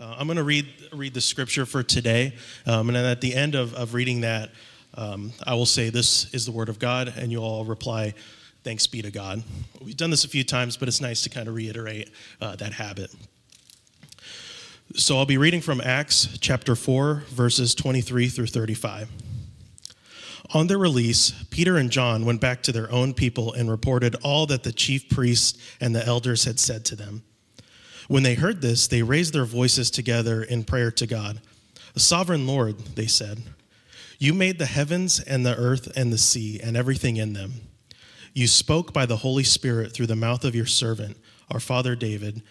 [0.00, 2.34] Uh, I'm going to read, read the scripture for today.
[2.66, 4.50] Um, and then at the end of, of reading that,
[4.94, 8.14] um, I will say, This is the word of God, and you'll all reply,
[8.62, 9.42] Thanks be to God.
[9.84, 12.72] We've done this a few times, but it's nice to kind of reiterate uh, that
[12.72, 13.12] habit.
[14.94, 19.08] So I'll be reading from Acts chapter 4, verses 23 through 35.
[20.54, 24.46] On their release, Peter and John went back to their own people and reported all
[24.46, 27.22] that the chief priests and the elders had said to them.
[28.08, 31.40] When they heard this, they raised their voices together in prayer to God.
[31.94, 33.42] Sovereign Lord, they said,
[34.18, 37.52] you made the heavens and the earth and the sea and everything in them.
[38.34, 41.16] You spoke by the Holy Spirit through the mouth of your servant,
[41.50, 42.42] our father David.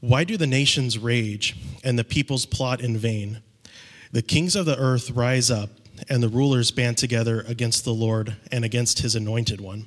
[0.00, 3.42] Why do the nations rage and the peoples plot in vain?
[4.10, 5.70] The kings of the earth rise up,
[6.08, 9.86] and the rulers band together against the Lord and against his anointed one.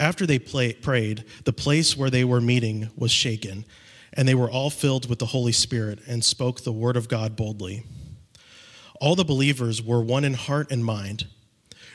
[0.00, 3.64] After they play, prayed, the place where they were meeting was shaken,
[4.12, 7.36] and they were all filled with the Holy Spirit and spoke the word of God
[7.36, 7.84] boldly.
[9.00, 11.26] All the believers were one in heart and mind.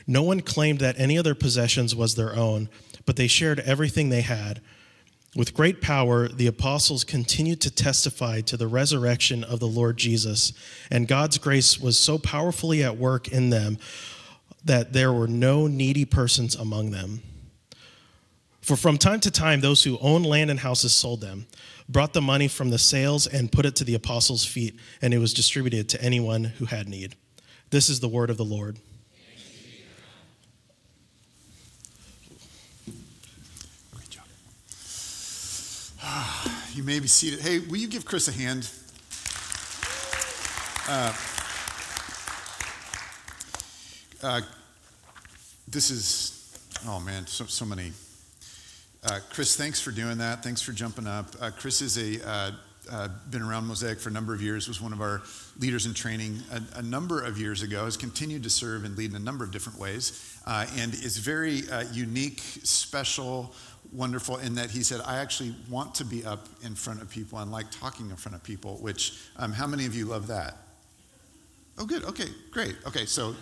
[0.06, 2.68] No one claimed that any of their possessions was their own,
[3.06, 4.60] but they shared everything they had.
[5.34, 10.52] With great power, the apostles continued to testify to the resurrection of the Lord Jesus,
[10.90, 13.78] and God's grace was so powerfully at work in them
[14.64, 17.22] that there were no needy persons among them.
[18.64, 21.46] For from time to time, those who owned land and houses sold them,
[21.86, 25.18] brought the money from the sales, and put it to the apostles' feet, and it
[25.18, 27.14] was distributed to anyone who had need.
[27.68, 28.78] This is the word of the Lord.
[33.94, 34.24] Great job.
[36.72, 37.40] You may be seated.
[37.40, 38.70] Hey, will you give Chris a hand?
[40.88, 41.12] Uh,
[44.22, 44.40] uh,
[45.68, 47.92] this is, oh man, so, so many
[49.04, 50.42] uh, Chris, thanks for doing that.
[50.42, 51.26] Thanks for jumping up.
[51.40, 52.50] Uh, Chris is a uh,
[52.90, 54.66] uh, been around Mosaic for a number of years.
[54.66, 55.22] Was one of our
[55.58, 57.84] leaders in training a, a number of years ago.
[57.84, 61.18] Has continued to serve and lead in a number of different ways, uh, and is
[61.18, 63.54] very uh, unique, special,
[63.92, 67.38] wonderful in that he said, "I actually want to be up in front of people
[67.38, 70.56] and like talking in front of people." Which, um, how many of you love that?
[71.76, 72.04] Oh, good.
[72.04, 72.76] Okay, great.
[72.86, 73.34] Okay, so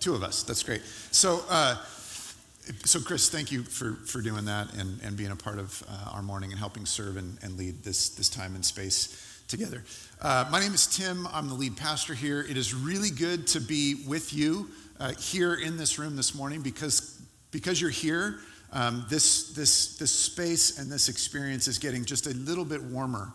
[0.00, 0.42] two of us.
[0.42, 0.82] That's great.
[1.10, 1.42] So
[2.84, 6.12] so chris thank you for, for doing that and, and being a part of uh,
[6.14, 9.84] our morning and helping serve and, and lead this, this time and space together.
[10.22, 11.28] Uh, my name is tim.
[11.32, 12.40] I'm the lead pastor here.
[12.40, 16.62] It is really good to be with you uh, here in this room this morning
[16.62, 17.20] because
[17.50, 18.40] because you're here
[18.74, 23.32] um, this, this, this space and this experience is getting just a little bit warmer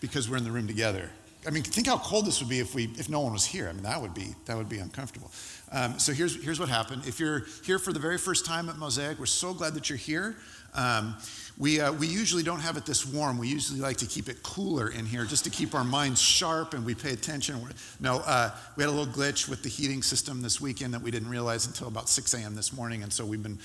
[0.00, 1.08] because we're in the room together
[1.46, 3.68] I mean, think how cold this would be if we if no one was here.
[3.68, 5.30] I mean, that would be that would be uncomfortable.
[5.72, 7.02] Um, so here's here's what happened.
[7.06, 9.98] If you're here for the very first time at Mosaic, we're so glad that you're
[9.98, 10.36] here.
[10.74, 11.16] Um,
[11.56, 13.38] we, uh, we usually don't have it this warm.
[13.38, 16.74] We usually like to keep it cooler in here just to keep our minds sharp
[16.74, 17.60] and we pay attention.
[18.00, 21.12] No, uh, we had a little glitch with the heating system this weekend that we
[21.12, 22.56] didn't realize until about 6 a.m.
[22.56, 23.04] this morning.
[23.04, 23.60] And so we've been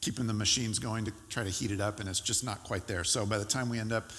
[0.00, 2.86] keeping the machines going to try to heat it up, and it's just not quite
[2.86, 3.04] there.
[3.04, 4.10] So by the time we end up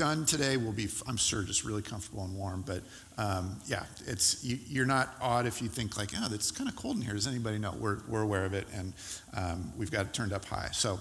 [0.00, 2.64] done today will be, I'm sure, just really comfortable and warm.
[2.66, 2.80] But
[3.18, 6.74] um, yeah, it's you, are not odd if you think like, oh, it's kind of
[6.74, 7.12] cold in here.
[7.12, 7.74] Does anybody know?
[7.78, 8.94] We're, we're aware of it, and
[9.36, 10.70] um, we've got it turned up high.
[10.72, 11.00] So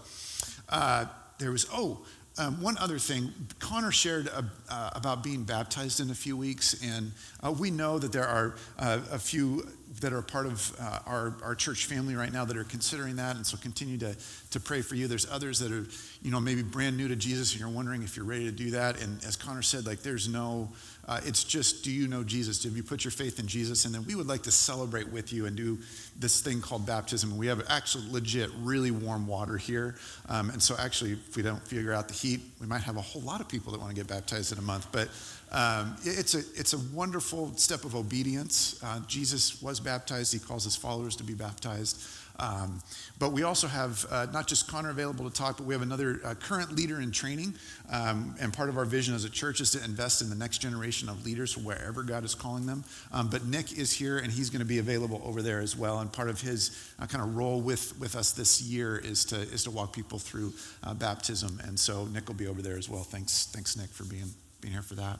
[0.67, 1.05] uh,
[1.37, 2.05] there was, oh,
[2.39, 7.11] um, one other thing, Connor shared uh, about being baptized in a few weeks, and
[7.43, 9.67] uh, we know that there are uh, a few
[10.01, 13.35] that are part of uh, our, our church family right now that are considering that,
[13.35, 14.15] and so continue to,
[14.51, 15.07] to pray for you.
[15.07, 15.85] There's others that are,
[16.21, 18.71] you know, maybe brand new to Jesus, and you're wondering if you're ready to do
[18.71, 19.01] that.
[19.01, 20.69] And as Connor said, like, there's no,
[21.09, 22.63] uh, it's just, do you know Jesus?
[22.65, 23.85] Have you put your faith in Jesus?
[23.85, 25.79] And then we would like to celebrate with you and do
[26.19, 27.35] this thing called baptism.
[27.35, 29.95] We have actually legit, really warm water here.
[30.27, 33.01] Um, and so, actually, if we don't figure out the heat, we might have a
[33.01, 34.85] whole lot of people that want to get baptized in a month.
[34.91, 35.09] But
[35.51, 38.79] um, it's, a, it's a wonderful step of obedience.
[38.83, 41.99] Uh, Jesus was baptized, he calls his followers to be baptized.
[42.39, 42.81] Um,
[43.19, 46.21] but we also have uh, not just Connor available to talk, but we have another
[46.23, 47.53] uh, current leader in training.
[47.91, 50.59] Um, and part of our vision as a church is to invest in the next
[50.59, 52.83] generation of leaders wherever God is calling them.
[53.11, 55.99] Um, but Nick is here and he's going to be available over there as well.
[55.99, 59.35] And part of his uh, kind of role with, with us this year is to,
[59.41, 60.53] is to walk people through
[60.83, 61.59] uh, baptism.
[61.65, 63.03] And so Nick will be over there as well.
[63.03, 64.31] Thanks, thanks Nick, for being,
[64.61, 65.19] being here for that.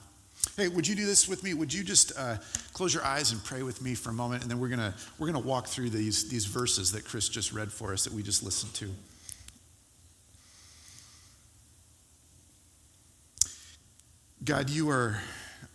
[0.56, 1.53] Hey, would you do this with me?
[1.53, 2.38] Would you just uh,
[2.74, 5.27] close your eyes and pray with me for a moment, and then we're gonna we're
[5.27, 8.44] gonna walk through these these verses that Chris just read for us that we just
[8.44, 8.89] listened to.
[14.44, 15.21] God, you are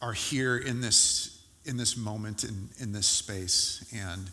[0.00, 4.31] are here in this in this moment in in this space, and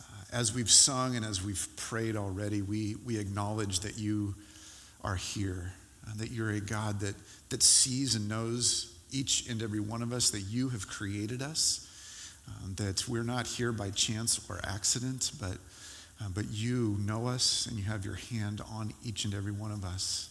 [0.00, 4.34] uh, as we've sung and as we've prayed already, we we acknowledge that you
[5.02, 5.72] are here,
[6.06, 7.16] uh, that you're a God that
[7.50, 11.88] that sees and knows each and every one of us, that you have created us,
[12.48, 15.58] um, that we're not here by chance or accident, but,
[16.20, 19.70] uh, but you know us and you have your hand on each and every one
[19.70, 20.28] of us.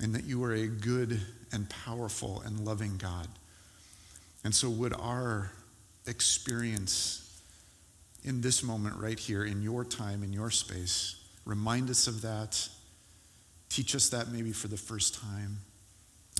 [0.00, 1.20] And that you are a good
[1.52, 3.28] and powerful and loving God.
[4.42, 5.52] And so, would our
[6.06, 7.40] experience
[8.24, 12.68] in this moment right here, in your time, in your space, remind us of that?
[13.68, 15.58] Teach us that maybe for the first time.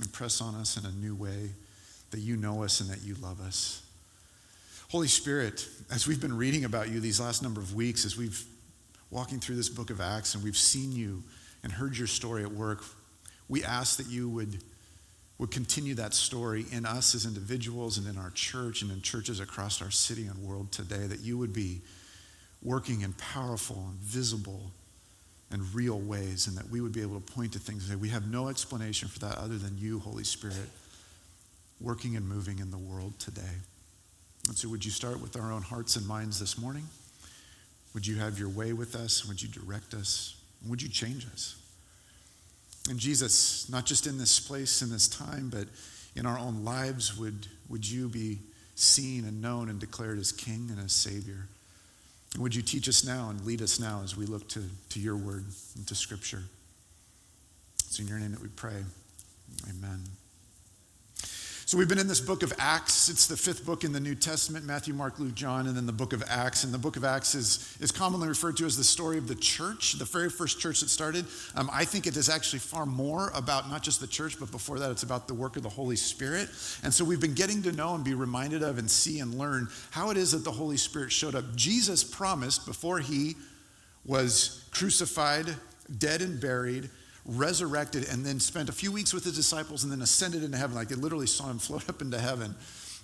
[0.01, 1.51] Impress on us in a new way
[2.11, 3.83] that you know us and that you love us.
[4.91, 8.45] Holy Spirit, as we've been reading about you these last number of weeks, as we've
[9.11, 11.23] walking through this book of Acts and we've seen you
[11.63, 12.85] and heard your story at work,
[13.49, 14.63] we ask that you would,
[15.39, 19.39] would continue that story in us as individuals and in our church and in churches
[19.39, 21.81] across our city and world today, that you would be
[22.63, 24.73] working in powerful and visible
[25.55, 27.97] and real ways, and that we would be able to point to things and say,
[27.97, 30.69] We have no explanation for that other than you, Holy Spirit,
[31.81, 33.43] working and moving in the world today.
[34.49, 36.85] And so, would you start with our own hearts and minds this morning?
[37.95, 39.25] Would you have your way with us?
[39.27, 40.35] Would you direct us?
[40.67, 41.57] Would you change us?
[42.91, 45.69] And Jesus, not just in this place, in this time, but
[46.17, 48.41] in our own lives, would, would you be
[48.75, 51.47] seen and known and declared as King and as Savior?
[52.39, 55.17] Would you teach us now and lead us now as we look to, to your
[55.17, 55.45] word
[55.77, 56.43] and to Scripture?
[57.87, 58.83] It's in your name that we pray.
[59.71, 60.03] Amen.
[61.67, 63.09] So we've been in this book of Acts.
[63.09, 65.93] It's the fifth book in the New Testament Matthew, Mark, Luke, John, and then the
[65.93, 66.63] book of Acts.
[66.63, 69.35] And the book of Acts is, is commonly referred to as the story of the
[69.35, 71.25] church, the very first church that started.
[71.55, 74.79] Um, I think it is actually far more about not just the church, but before
[74.79, 76.51] that, it's about the work of the Holy Spirit.
[76.83, 79.69] And so we've been getting to know and be reminded of and see and learn
[79.91, 81.57] how it is that the Holy Spirit showed up.
[81.57, 83.37] Jesus promised before he
[84.05, 85.47] was crucified,
[85.97, 86.91] dead, and buried
[87.27, 90.77] resurrected, and then spent a few weeks with his disciples and then ascended into heaven.
[90.77, 92.55] Like they literally saw him float up into heaven.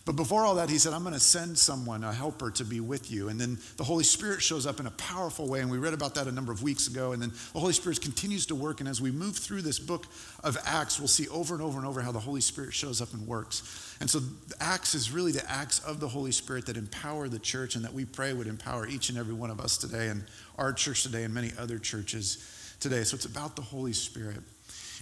[0.06, 2.80] But before all that, he said, I'm going to send someone, a helper, to be
[2.80, 3.28] with you.
[3.28, 5.60] And then the Holy Spirit shows up in a powerful way.
[5.60, 7.12] And we read about that a number of weeks ago.
[7.12, 8.80] And then the Holy Spirit continues to work.
[8.80, 10.06] And as we move through this book
[10.42, 13.12] of Acts, we'll see over and over and over how the Holy Spirit shows up
[13.12, 13.96] and works.
[14.00, 14.20] And so
[14.58, 17.92] Acts is really the acts of the Holy Spirit that empower the church and that
[17.92, 20.24] we pray would empower each and every one of us today and
[20.56, 22.38] our church today and many other churches
[22.80, 23.04] today.
[23.04, 24.40] So it's about the Holy Spirit.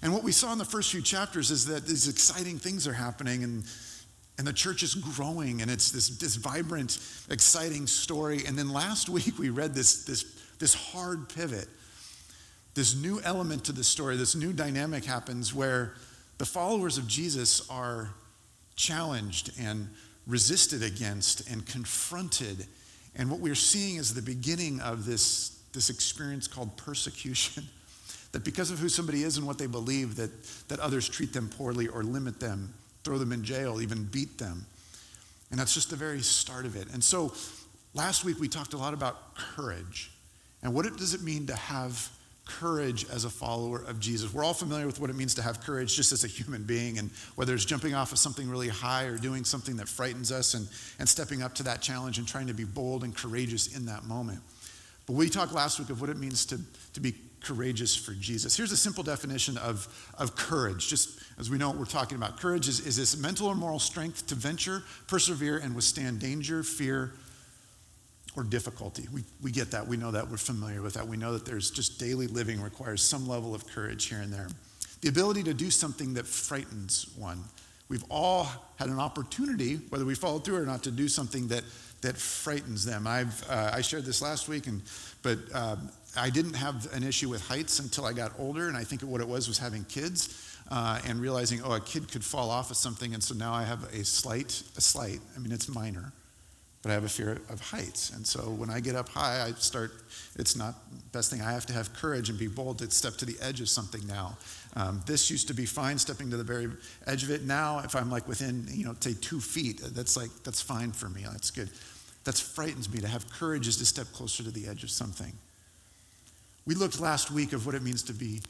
[0.03, 2.93] And what we saw in the first few chapters is that these exciting things are
[2.93, 3.65] happening and
[4.39, 6.99] and the church is growing and it's this, this vibrant,
[7.29, 8.45] exciting story.
[8.47, 10.25] And then last week we read this, this,
[10.61, 11.67] this hard pivot,
[12.75, 15.95] this new element to the story, this new dynamic happens where
[16.39, 18.11] the followers of Jesus are
[18.77, 19.89] challenged and
[20.29, 22.67] resisted against and confronted.
[23.17, 27.63] And what we're seeing is the beginning of this this experience called persecution.
[28.33, 30.31] that because of who somebody is and what they believe, that,
[30.67, 34.67] that others treat them poorly or limit them, throw them in jail, even beat them.
[35.53, 36.93] And that's just the very start of it.
[36.93, 37.33] And so
[37.95, 40.11] last week we talked a lot about courage.
[40.65, 42.11] And what it, does it mean to have
[42.45, 44.35] courage as a follower of Jesus?
[44.35, 46.99] We're all familiar with what it means to have courage just as a human being,
[46.99, 50.55] and whether it's jumping off of something really high or doing something that frightens us
[50.55, 50.67] and,
[50.99, 54.05] and stepping up to that challenge and trying to be bold and courageous in that
[54.05, 54.41] moment.
[55.09, 56.61] But we talked last week of what it means to,
[56.93, 58.55] to be courageous for Jesus.
[58.57, 59.89] Here's a simple definition of,
[60.19, 62.39] of courage, just as we know what we're talking about.
[62.39, 67.15] Courage is, is this mental or moral strength to venture, persevere, and withstand danger, fear,
[68.37, 69.09] or difficulty.
[69.11, 69.89] We, we get that.
[69.89, 70.31] We know that.
[70.31, 71.09] We're familiar with that.
[71.09, 74.49] We know that there's just daily living requires some level of courage here and there.
[75.01, 77.43] The ability to do something that frightens one.
[77.89, 78.47] We've all
[78.77, 81.65] had an opportunity, whether we followed through or not, to do something that
[82.01, 83.07] that frightens them.
[83.07, 84.83] I've, uh, I shared this last week, and,
[85.23, 85.77] but uh,
[86.17, 89.21] I didn't have an issue with heights until I got older, and I think what
[89.21, 90.45] it was was having kids.
[90.71, 93.65] Uh, and realizing, oh, a kid could fall off of something, and so now I
[93.65, 96.13] have a slight, a slight, I mean, it's minor,
[96.83, 98.11] but I have a fear of heights.
[98.11, 99.93] And so when I get up high, I start,
[100.37, 101.41] it's not the best thing.
[101.41, 104.07] I have to have courage and be bold to step to the edge of something
[104.07, 104.37] now.
[104.77, 106.69] Um, this used to be fine, stepping to the very
[107.07, 107.45] edge of it.
[107.45, 111.09] Now, if I'm like within, you know, say two feet, that's like, that's fine for
[111.09, 111.25] me.
[111.31, 111.71] That's good.
[112.25, 113.01] That frightens me.
[113.01, 115.33] To have courage is to step closer to the edge of something.
[116.67, 118.41] We looked last week of what it means to be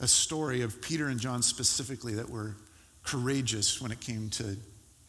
[0.00, 2.56] a story of Peter and John specifically that were
[3.04, 4.56] courageous when it came to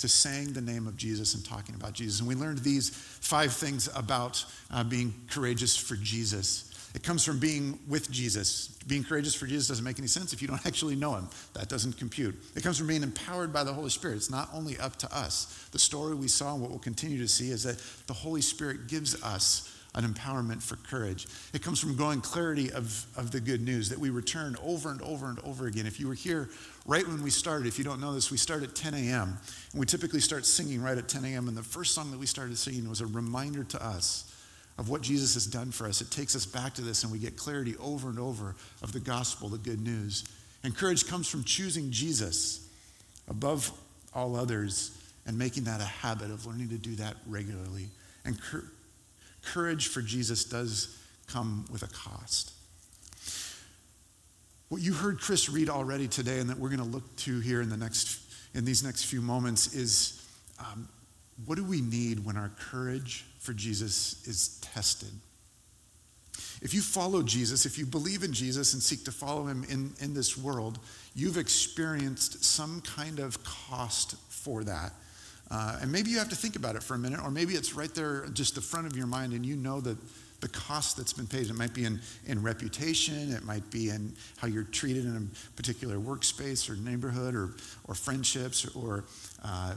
[0.03, 2.19] to saying the name of Jesus and talking about Jesus.
[2.19, 6.72] And we learned these five things about uh, being courageous for Jesus.
[6.93, 8.67] It comes from being with Jesus.
[8.87, 11.27] Being courageous for Jesus doesn't make any sense if you don't actually know him.
[11.53, 12.35] That doesn't compute.
[12.55, 14.17] It comes from being empowered by the Holy Spirit.
[14.17, 15.67] It's not only up to us.
[15.71, 18.87] The story we saw and what we'll continue to see is that the Holy Spirit
[18.87, 21.27] gives us an empowerment for courage.
[21.53, 25.01] It comes from going clarity of, of the good news that we return over and
[25.03, 25.85] over and over again.
[25.85, 26.49] If you were here
[26.87, 29.37] right when we started, if you don't know this, we start at 10 a.m.
[29.71, 31.47] And we typically start singing right at 10 a.m.
[31.47, 34.32] And the first song that we started singing was a reminder to us
[34.77, 36.01] of what Jesus has done for us.
[36.01, 38.99] It takes us back to this and we get clarity over and over of the
[38.99, 40.23] gospel, the good news.
[40.63, 42.67] And courage comes from choosing Jesus
[43.27, 43.71] above
[44.13, 47.89] all others and making that a habit of learning to do that regularly.
[48.25, 48.37] And
[49.43, 52.53] courage for Jesus does come with a cost.
[54.69, 57.61] What you heard Chris read already today, and that we're going to look to here
[57.61, 58.21] in the next
[58.55, 60.27] in these next few moments, is
[60.59, 60.87] um,
[61.45, 65.11] what do we need when our courage for Jesus is tested?
[66.61, 69.93] If you follow Jesus, if you believe in Jesus and seek to follow him in,
[69.99, 70.79] in this world,
[71.13, 74.93] you've experienced some kind of cost for that.
[75.51, 77.75] Uh, and maybe you have to think about it for a minute, or maybe it's
[77.75, 79.97] right there, just the front of your mind, and you know that
[80.39, 81.49] the cost that's been paid.
[81.49, 85.55] It might be in, in reputation, it might be in how you're treated in a
[85.55, 87.51] particular workspace or neighborhood or,
[87.85, 89.05] or friendships, or
[89.43, 89.75] uh,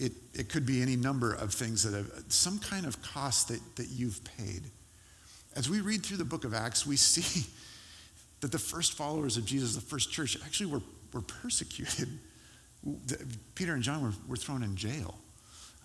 [0.00, 3.60] it, it could be any number of things that have some kind of cost that,
[3.76, 4.62] that you've paid.
[5.54, 7.46] As we read through the book of Acts, we see
[8.40, 12.08] that the first followers of Jesus, the first church, actually were, were persecuted
[13.54, 15.18] Peter and John were, were thrown in jail.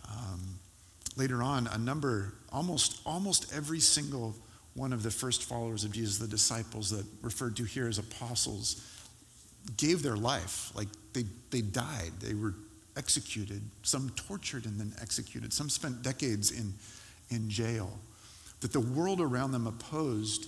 [0.09, 0.59] Um,
[1.15, 4.35] later on, a number, almost, almost every single
[4.75, 8.81] one of the first followers of Jesus, the disciples that referred to here as apostles,
[9.77, 10.71] gave their life.
[10.75, 12.11] Like they, they died.
[12.19, 12.53] They were
[12.97, 13.61] executed.
[13.83, 15.53] Some tortured and then executed.
[15.53, 16.73] Some spent decades in,
[17.29, 17.91] in jail.
[18.61, 20.47] That the world around them opposed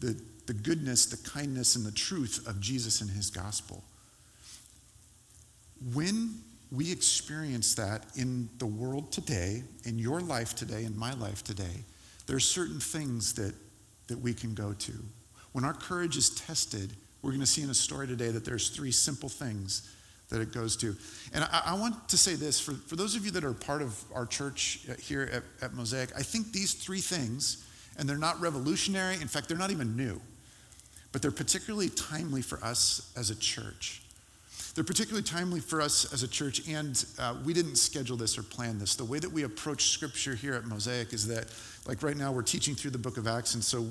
[0.00, 3.84] the, the goodness, the kindness, and the truth of Jesus and his gospel.
[5.92, 6.40] When
[6.72, 11.84] we experience that in the world today, in your life today, in my life today,
[12.26, 13.54] there are certain things that,
[14.08, 14.92] that we can go to.
[15.52, 18.70] When our courage is tested, we're going to see in a story today that there's
[18.70, 19.90] three simple things
[20.34, 20.96] that it goes to.
[21.32, 23.82] And I, I, want to say this for, for those of you that are part
[23.82, 27.64] of our church here at, at Mosaic, I think these three things,
[27.96, 30.20] and they're not revolutionary, in fact, they're not even new,
[31.12, 34.02] but they're particularly timely for us as a church.
[34.74, 38.42] They're particularly timely for us as a church, and uh, we didn't schedule this or
[38.42, 38.96] plan this.
[38.96, 41.46] The way that we approach scripture here at Mosaic is that,
[41.86, 43.86] like right now, we're teaching through the book of Acts, and so,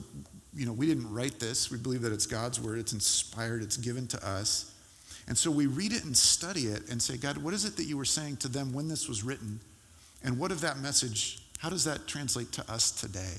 [0.53, 1.71] you know, we didn't write this.
[1.71, 4.72] We believe that it's God's word, it's inspired, it's given to us.
[5.27, 7.85] And so we read it and study it and say, God, what is it that
[7.85, 9.59] you were saying to them when this was written?
[10.23, 13.35] And what of that message, how does that translate to us today?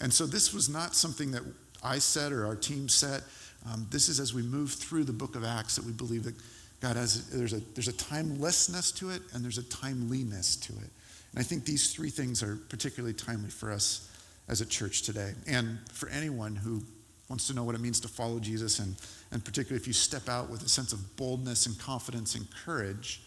[0.00, 1.42] And so this was not something that
[1.82, 3.22] I said or our team said.
[3.70, 6.34] Um, this is as we move through the book of Acts that we believe that
[6.80, 10.90] God has, there's a, there's a timelessness to it and there's a timeliness to it.
[11.32, 14.10] And I think these three things are particularly timely for us
[14.48, 15.32] as a church today.
[15.46, 16.82] And for anyone who
[17.28, 18.96] wants to know what it means to follow Jesus, and,
[19.32, 23.22] and particularly if you step out with a sense of boldness and confidence and courage,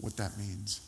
[0.00, 0.80] what that means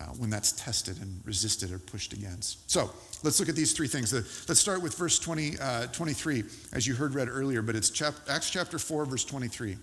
[0.00, 2.70] uh, when that's tested and resisted or pushed against.
[2.70, 2.90] So
[3.22, 4.12] let's look at these three things.
[4.12, 8.14] let's start with verse 20, uh, 23, as you heard read earlier, but it's chap-
[8.28, 9.76] Acts chapter 4, verse 23.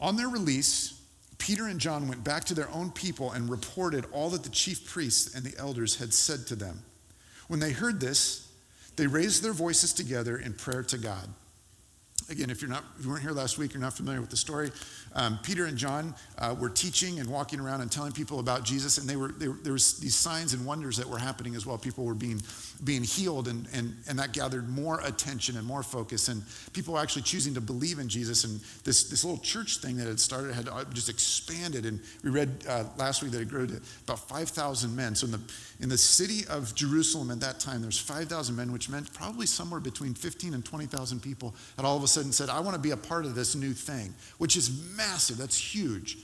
[0.00, 1.00] On their release,
[1.38, 4.88] Peter and John went back to their own people and reported all that the chief
[4.88, 6.82] priests and the elders had said to them.
[7.48, 8.41] When they heard this,
[8.96, 11.28] they raised their voices together in prayer to God.
[12.30, 14.36] Again, if you're not, if you weren't here last week, you're not familiar with the
[14.36, 14.70] story.
[15.14, 18.98] Um, Peter and John uh, were teaching and walking around and telling people about Jesus,
[18.98, 21.66] and they were, they were, there was these signs and wonders that were happening as
[21.66, 21.76] well.
[21.76, 22.40] People were being
[22.84, 26.28] being healed, and, and, and that gathered more attention and more focus.
[26.28, 28.44] And people were actually choosing to believe in Jesus.
[28.44, 31.86] And this, this little church thing that had started had uh, just expanded.
[31.86, 35.14] And we read uh, last week that it grew to about 5,000 men.
[35.14, 35.40] So in the,
[35.82, 39.80] in the city of Jerusalem at that time, there's 5,000 men, which meant probably somewhere
[39.80, 42.92] between 15 and 20,000 people had all of a sudden said, I want to be
[42.92, 45.38] a part of this new thing, which is massive.
[45.38, 46.18] That's huge.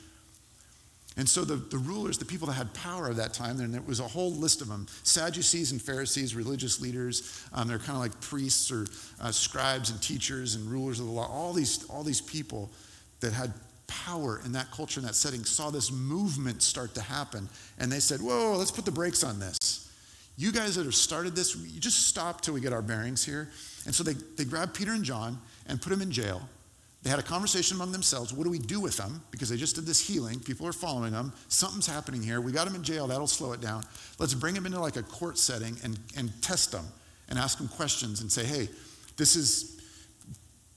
[1.16, 3.82] And so the, the rulers, the people that had power at that time, and there
[3.82, 7.44] was a whole list of them Sadducees and Pharisees, religious leaders.
[7.52, 8.86] Um, they're kind of like priests or
[9.20, 11.26] uh, scribes and teachers and rulers of the law.
[11.26, 12.70] All these, all these people
[13.18, 13.52] that had
[13.88, 17.48] power in that culture, in that setting, saw this movement start to happen.
[17.78, 19.90] And they said, Whoa, let's put the brakes on this.
[20.36, 23.50] You guys that have started this, you just stop till we get our bearings here.
[23.86, 26.48] And so they, they grabbed Peter and John and put them in jail
[27.02, 28.32] They had a conversation among themselves.
[28.32, 29.20] What do we do with them?
[29.32, 30.38] Because they just did this healing.
[30.38, 31.32] People are following them.
[31.48, 32.40] Something's happening here.
[32.40, 33.08] We got them in jail.
[33.08, 33.82] That'll slow it down.
[34.20, 36.84] Let's bring them into like a court setting and, and test them
[37.28, 38.68] and ask them questions and say, hey,
[39.16, 39.80] this is,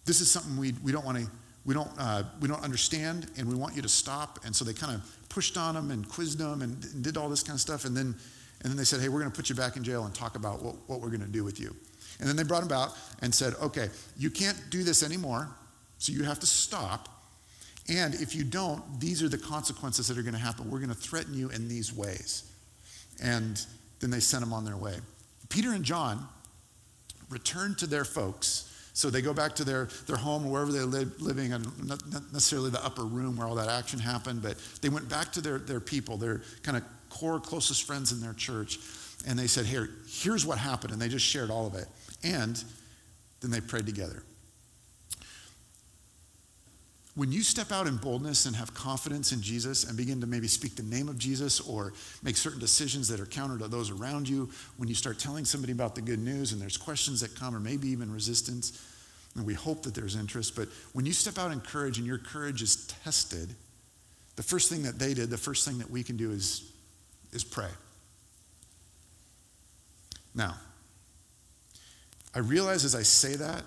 [0.05, 1.27] this is something we, we don't want to,
[1.65, 4.39] we don't, uh, we don't understand and we want you to stop.
[4.45, 7.43] And so they kind of pushed on them and quizzed them and, did all this
[7.43, 7.85] kind of stuff.
[7.85, 8.15] And then,
[8.61, 10.35] and then they said, hey, we're going to put you back in jail and talk
[10.35, 11.75] about what, what we're going to do with you.
[12.19, 15.49] And then they brought him out and said, okay, you can't do this anymore.
[15.97, 17.09] So you have to stop.
[17.89, 20.69] And if you don't, these are the consequences that are going to happen.
[20.69, 22.51] We're going to threaten you in these ways.
[23.21, 23.63] And
[23.99, 24.95] then they sent them on their way.
[25.49, 26.27] Peter and John
[27.29, 28.70] returned to their folks.
[28.93, 32.33] So they go back to their, their home, wherever they're li- living, and not, not
[32.33, 35.59] necessarily the upper room where all that action happened, but they went back to their,
[35.59, 38.79] their people, their kind of core closest friends in their church.
[39.25, 40.91] And they said, Here, here's what happened.
[40.91, 41.87] And they just shared all of it.
[42.23, 42.61] And
[43.39, 44.23] then they prayed together.
[47.15, 50.47] When you step out in boldness and have confidence in Jesus and begin to maybe
[50.47, 51.91] speak the name of Jesus or
[52.23, 55.73] make certain decisions that are counter to those around you, when you start telling somebody
[55.73, 58.81] about the good news and there's questions that come or maybe even resistance,
[59.35, 62.17] and we hope that there's interest, but when you step out in courage and your
[62.17, 63.49] courage is tested,
[64.37, 66.71] the first thing that they did, the first thing that we can do is,
[67.33, 67.69] is pray.
[70.33, 70.55] Now,
[72.33, 73.63] I realize as I say that,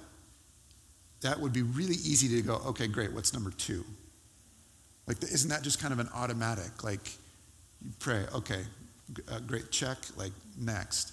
[1.20, 3.84] that would be really easy to go, okay, great, what's number two?
[5.06, 6.84] Like, isn't that just kind of an automatic?
[6.84, 7.10] Like,
[7.82, 8.62] you pray, okay,
[9.30, 11.12] uh, great, check, like, next.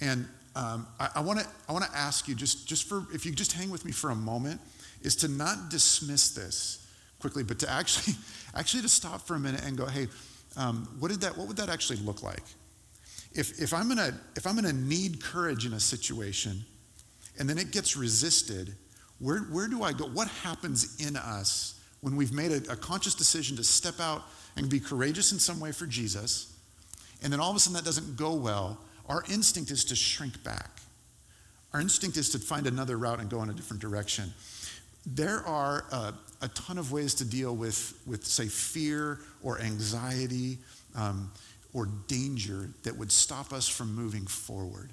[0.00, 0.26] And
[0.56, 3.70] um, I, want to I wanna ask you, just, just for, if you just hang
[3.70, 4.60] with me for a moment,
[5.02, 6.86] is to not dismiss this
[7.20, 8.14] quickly, but to actually,
[8.54, 10.08] actually to stop for a minute and go, hey,
[10.56, 12.42] um, what did that, what would that actually look like?
[13.32, 16.64] If, if I'm gonna, if I'm gonna need courage in a situation,
[17.38, 18.74] and then it gets resisted,
[19.18, 20.06] where, where do I go?
[20.06, 24.22] What happens in us when we've made a, a conscious decision to step out
[24.56, 26.56] and be courageous in some way for Jesus,
[27.22, 28.78] and then all of a sudden that doesn't go well?
[29.08, 30.80] Our instinct is to shrink back.
[31.72, 34.32] Our instinct is to find another route and go in a different direction.
[35.06, 40.58] There are uh, a ton of ways to deal with, with say, fear or anxiety
[40.94, 41.32] um,
[41.72, 44.90] or danger that would stop us from moving forward.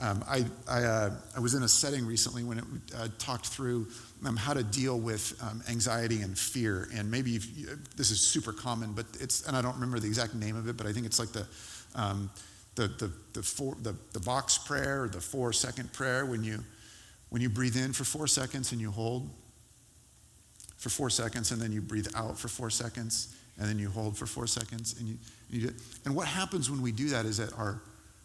[0.00, 2.64] Um, I, I, uh, I, was in a setting recently when it
[2.96, 3.86] uh, talked through
[4.24, 6.88] um, how to deal with um, anxiety and fear.
[6.94, 10.34] And maybe you, this is super common, but it's, and I don't remember the exact
[10.34, 11.46] name of it, but I think it's like the,
[11.94, 12.30] um,
[12.76, 16.60] the, the, the, four, the, the box prayer or the four second prayer when you,
[17.28, 19.28] when you breathe in for four seconds and you hold
[20.78, 24.16] for four seconds and then you breathe out for four seconds and then you hold
[24.16, 25.18] for four seconds and you,
[25.50, 25.74] you do,
[26.06, 27.82] and what happens when we do that is that our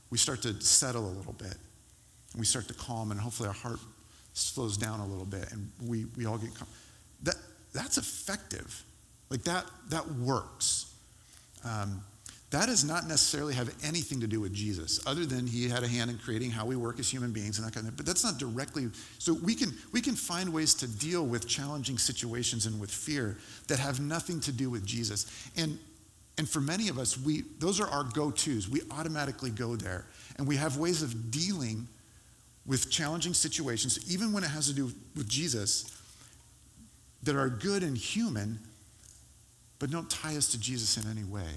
[0.09, 1.57] we start to settle a little bit.
[2.36, 3.80] And we start to calm, and hopefully our heart
[4.34, 6.67] slows down a little bit, and we, we all get calm.
[7.24, 7.36] That,
[7.74, 8.84] that's effective.
[9.30, 10.93] Like that, that works.
[11.63, 12.04] Um,
[12.50, 15.88] that does not necessarily have anything to do with Jesus, other than he had a
[15.88, 17.95] hand in creating how we work as human beings and that kind of thing.
[17.95, 18.89] But that's not directly.
[19.17, 23.38] So we can we can find ways to deal with challenging situations and with fear
[23.69, 25.50] that have nothing to do with Jesus.
[25.56, 25.80] And
[26.38, 28.67] and for many of us, we, those are our go tos.
[28.69, 30.06] We automatically go there.
[30.38, 31.88] And we have ways of dealing
[32.65, 35.91] with challenging situations, even when it has to do with Jesus,
[37.23, 38.60] that are good and human,
[39.80, 41.49] but don't tie us to Jesus in any way.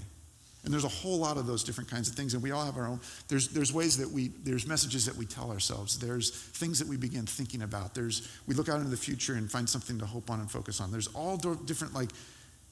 [0.65, 2.75] And there's a whole lot of those different kinds of things, and we all have
[2.75, 2.99] our own.
[3.29, 5.97] There's, there's ways that we, there's messages that we tell ourselves.
[5.97, 7.95] There's things that we begin thinking about.
[7.95, 10.81] There's, we look out into the future and find something to hope on and focus
[10.81, 10.91] on.
[10.91, 12.09] There's all different, like,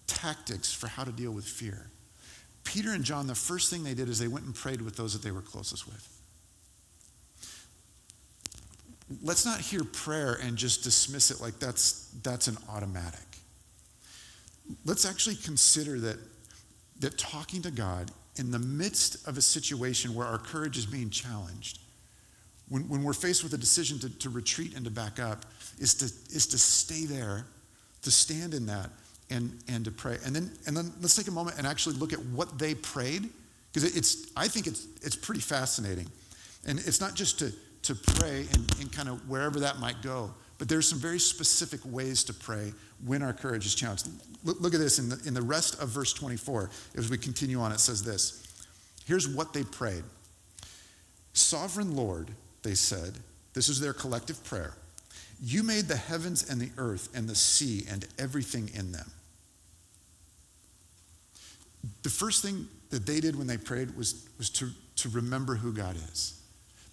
[0.06, 1.88] tactics for how to deal with fear.
[2.66, 5.14] Peter and John, the first thing they did is they went and prayed with those
[5.14, 6.17] that they were closest with.
[9.24, 13.20] Let's not hear prayer and just dismiss it like that's, that's an automatic.
[14.86, 16.18] Let's actually consider that,
[17.00, 21.10] that talking to God in the midst of a situation where our courage is being
[21.10, 21.80] challenged,
[22.70, 25.46] when, when we're faced with a decision to, to retreat and to back up,
[25.80, 27.46] is to, is to stay there,
[28.02, 28.90] to stand in that,
[29.30, 30.18] and, and to pray.
[30.26, 33.30] And then, and then let's take a moment and actually look at what they prayed,
[33.72, 36.08] because it's, I think it's, it's pretty fascinating.
[36.66, 37.54] And it's not just to,
[37.88, 41.80] to pray and, and kind of wherever that might go, but there's some very specific
[41.86, 42.74] ways to pray
[43.06, 44.08] when our courage is challenged.
[44.44, 46.70] Look, look at this in the, in the rest of verse 24.
[46.96, 48.46] As we continue on, it says this
[49.06, 50.04] Here's what they prayed
[51.34, 52.32] Sovereign Lord,
[52.64, 53.14] they said,
[53.54, 54.74] this is their collective prayer.
[55.42, 59.10] You made the heavens and the earth and the sea and everything in them.
[62.04, 65.72] The first thing that they did when they prayed was, was to, to remember who
[65.72, 66.37] God is.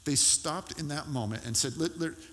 [0.05, 1.73] They stopped in that moment and said,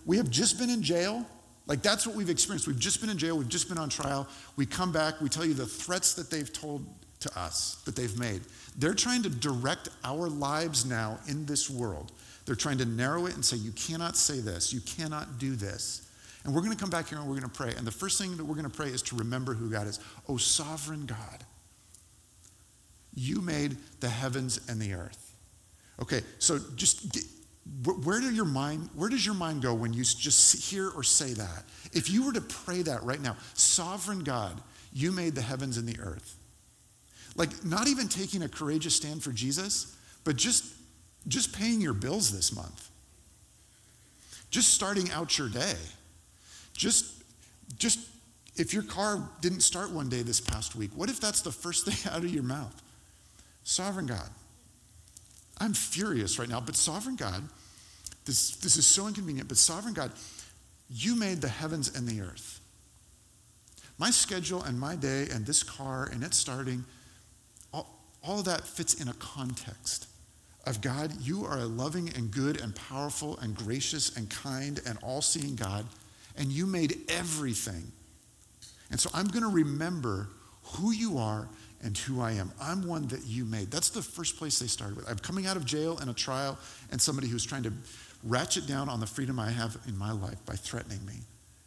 [0.05, 1.25] We have just been in jail.
[1.67, 2.67] Like that's what we've experienced.
[2.67, 4.27] We've just been in jail, we've just been on trial.
[4.57, 6.86] We come back, we tell you the threats that they've told
[7.21, 8.41] to us, that they've made.
[8.77, 12.12] They're trying to direct our lives now in this world.
[12.45, 16.10] They're trying to narrow it and say, you cannot say this, you cannot do this.
[16.43, 17.73] And we're going to come back here and we're going to pray.
[17.77, 19.99] And the first thing that we're going to pray is to remember who God is.
[20.27, 21.43] Oh, sovereign God,
[23.13, 25.36] you made the heavens and the earth.
[26.01, 27.19] Okay, so just
[27.84, 31.34] where do your mind where does your mind go when you just hear or say
[31.34, 31.63] that?
[31.93, 34.60] If you were to pray that right now, sovereign God,
[34.93, 36.36] you made the heavens and the earth.
[37.36, 40.65] Like not even taking a courageous stand for Jesus, but just
[41.28, 42.89] just paying your bills this month.
[44.50, 45.76] Just starting out your day.
[46.74, 47.24] Just
[47.78, 48.00] just
[48.58, 51.86] if your car didn't start one day this past week, what if that's the first
[51.88, 52.82] thing out of your mouth?
[53.63, 54.30] Sovereign God.
[55.62, 57.43] I'm furious right now, but sovereign God,
[58.26, 60.12] this, this is so inconvenient, but sovereign God,
[60.89, 62.60] you made the heavens and the earth.
[64.00, 66.84] My schedule and my day and this car and it starting,
[67.71, 70.08] all, all of that fits in a context
[70.65, 74.97] of God, you are a loving and good and powerful and gracious and kind and
[75.04, 75.86] all seeing God,
[76.38, 77.91] and you made everything.
[78.89, 80.30] And so I'm going to remember
[80.63, 81.47] who you are
[81.84, 82.52] and who I am.
[82.62, 83.72] I'm one that you made.
[83.72, 85.10] That's the first place they started with.
[85.10, 86.58] I'm coming out of jail and a trial
[86.91, 87.74] and somebody who's trying to
[88.24, 91.15] ratchet down on the freedom I have in my life by threatening me.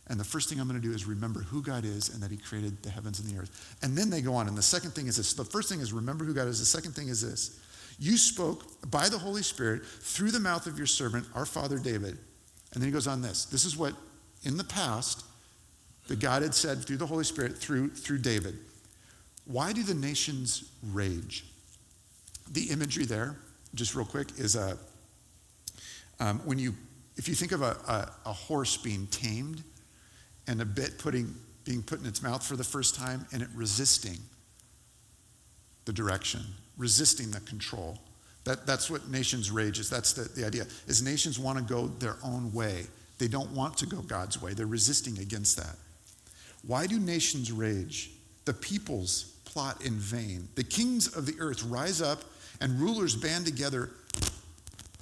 [0.07, 2.31] And the first thing I'm going to do is remember who God is and that
[2.31, 3.77] He created the heavens and the earth.
[3.83, 4.49] And then they go on.
[4.49, 6.61] And the second thing is this the first thing is remember who God is.
[6.61, 7.59] The second thing is this
[7.99, 12.19] you spoke by the Holy Spirit through the mouth of your servant, our father David.
[12.73, 13.45] And then he goes on this.
[13.47, 13.95] This is what
[14.43, 15.25] in the past
[16.09, 18.59] that God had said through the Holy Spirit through, through David.
[19.47, 21.45] Why do the nations rage?
[22.51, 23.37] The imagery there,
[23.75, 24.79] just real quick, is a
[26.21, 26.75] um, when you
[27.17, 29.63] if you think of a, a, a horse being tamed
[30.47, 33.49] and a bit putting being put in its mouth for the first time and it
[33.55, 34.19] resisting
[35.85, 36.43] the direction,
[36.77, 37.99] resisting the control.
[38.45, 39.89] That, that's what nations rage is.
[39.89, 40.67] That's the, the idea.
[40.87, 42.87] Is nations want to go their own way.
[43.19, 44.53] They don't want to go God's way.
[44.53, 45.77] They're resisting against that.
[46.67, 48.11] Why do nations rage?
[48.45, 50.49] The peoples plot in vain.
[50.57, 52.23] The kings of the earth rise up
[52.61, 53.91] and rulers band together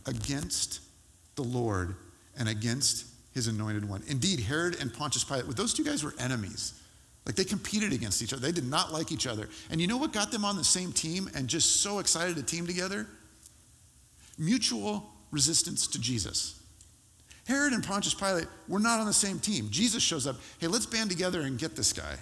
[0.05, 0.81] against
[1.37, 1.97] the Lord
[2.39, 4.03] and against his anointed one.
[4.09, 6.79] Indeed, Herod and Pontius Pilate, those two guys were enemies.
[7.25, 8.43] Like they competed against each other.
[8.43, 9.49] They did not like each other.
[9.71, 12.43] And you know what got them on the same team and just so excited to
[12.43, 13.07] team together?
[14.39, 16.61] Mutual resistance to Jesus.
[17.47, 19.69] Herod and Pontius Pilate were not on the same team.
[19.71, 20.37] Jesus shows up.
[20.59, 22.19] Hey, let's band together and get this guy.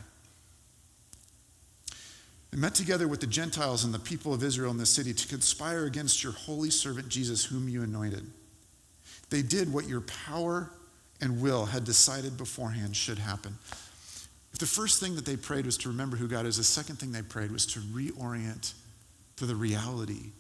[2.51, 5.29] They met together with the Gentiles and the people of Israel in the city to
[5.29, 8.29] conspire against your holy servant Jesus, whom you anointed.
[9.31, 10.71] They did what your power
[11.21, 13.57] and will had decided beforehand should happen.
[14.53, 16.57] If The first thing that they prayed was to remember who God is.
[16.57, 18.75] The second thing they prayed was to reorient
[19.37, 20.33] to the reality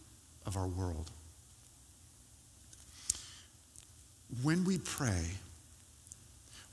[0.46, 1.11] of our world.
[4.42, 5.27] When we pray,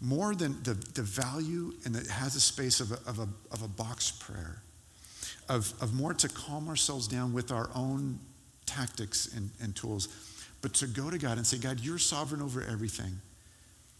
[0.02, 3.62] more than the, the value, and it has a space of a, of a, of
[3.62, 4.62] a box prayer,
[5.50, 8.20] of, of more to calm ourselves down with our own
[8.66, 10.08] tactics and, and tools,
[10.62, 13.22] but to go to God and say, God, you're sovereign over everything.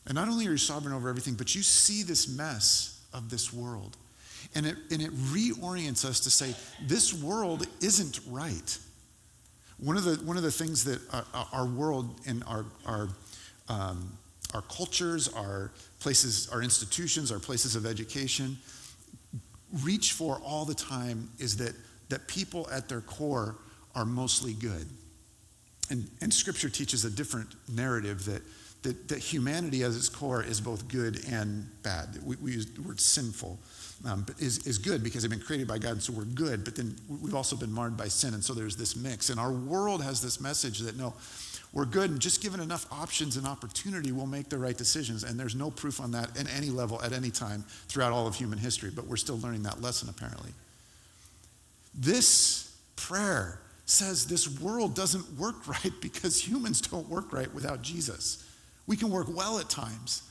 [0.06, 3.54] And not only are you sovereign over everything, but you see this mess of this
[3.54, 3.98] world.
[4.56, 6.56] And it, and it reorients us to say,
[6.86, 8.78] this world isn't right.
[9.80, 13.10] One of the, one of the things that our, our world and our, our,
[13.70, 14.18] um,
[14.54, 18.58] our cultures, our places, our institutions, our places of education
[19.84, 21.74] reach for all the time is that,
[22.10, 23.58] that people at their core
[23.96, 24.88] are mostly good.
[25.90, 28.42] And, and scripture teaches a different narrative that,
[28.84, 32.20] that, that humanity as its core is both good and bad.
[32.24, 33.58] We, we use the word sinful,
[34.06, 36.64] um, but is, is good because they've been created by God, and so we're good,
[36.64, 39.30] but then we've also been marred by sin, and so there's this mix.
[39.30, 41.14] And our world has this message that no,
[41.74, 45.24] we're good, and just given enough options and opportunity, we'll make the right decisions.
[45.24, 48.36] And there's no proof on that at any level, at any time, throughout all of
[48.36, 50.52] human history, but we're still learning that lesson, apparently.
[51.94, 58.44] This prayer says this world doesn't work right because humans don't work right without Jesus.
[58.86, 60.24] We can work well at times.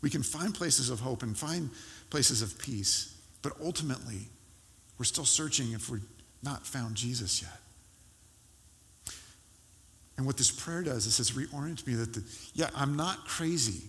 [0.00, 1.70] We can find places of hope and find
[2.10, 3.16] places of peace.
[3.42, 4.28] But ultimately,
[4.98, 6.00] we're still searching if we're
[6.42, 7.58] not found Jesus yet.
[10.18, 13.84] And what this prayer does is it reorients me that, the, yeah, I'm not crazy.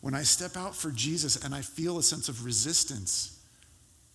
[0.00, 3.40] When I step out for Jesus and I feel a sense of resistance,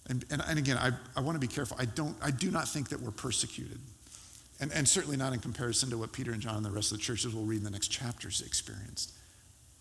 [0.08, 1.75] and, and, and again, I, I want to be careful.
[1.77, 3.77] I, don't, I do not think that we're persecuted.
[4.62, 6.99] And, and certainly not in comparison to what Peter and John and the rest of
[6.99, 9.12] the churches we'll read in the next chapters experienced.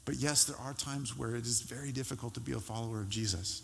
[0.05, 3.09] But yes, there are times where it is very difficult to be a follower of
[3.09, 3.63] Jesus.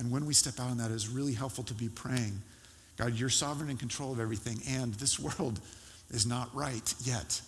[0.00, 2.42] And when we step out on that, it is really helpful to be praying
[2.96, 5.60] God, you're sovereign and control of everything, and this world
[6.10, 7.40] is not right yet.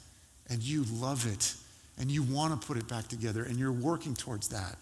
[0.49, 1.55] And you love it,
[1.99, 4.77] and you want to put it back together, and you're working towards that.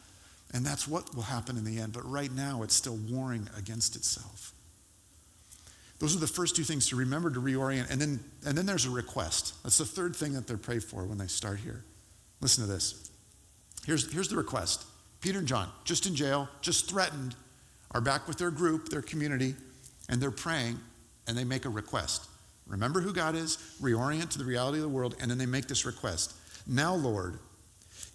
[0.55, 1.93] And that's what will happen in the end.
[1.93, 4.53] But right now, it's still warring against itself.
[5.99, 7.91] Those are the first two things to remember to reorient.
[7.91, 9.55] And then, and then there's a request.
[9.63, 11.85] That's the third thing that they're prayed for when they start here.
[12.41, 13.11] Listen to this.
[13.85, 14.87] Here's, here's the request
[15.21, 17.35] Peter and John, just in jail, just threatened,
[17.91, 19.55] are back with their group, their community,
[20.09, 20.79] and they're praying,
[21.27, 22.27] and they make a request.
[22.69, 25.67] Remember who God is, reorient to the reality of the world, and then they make
[25.67, 26.35] this request.
[26.67, 27.39] Now, Lord,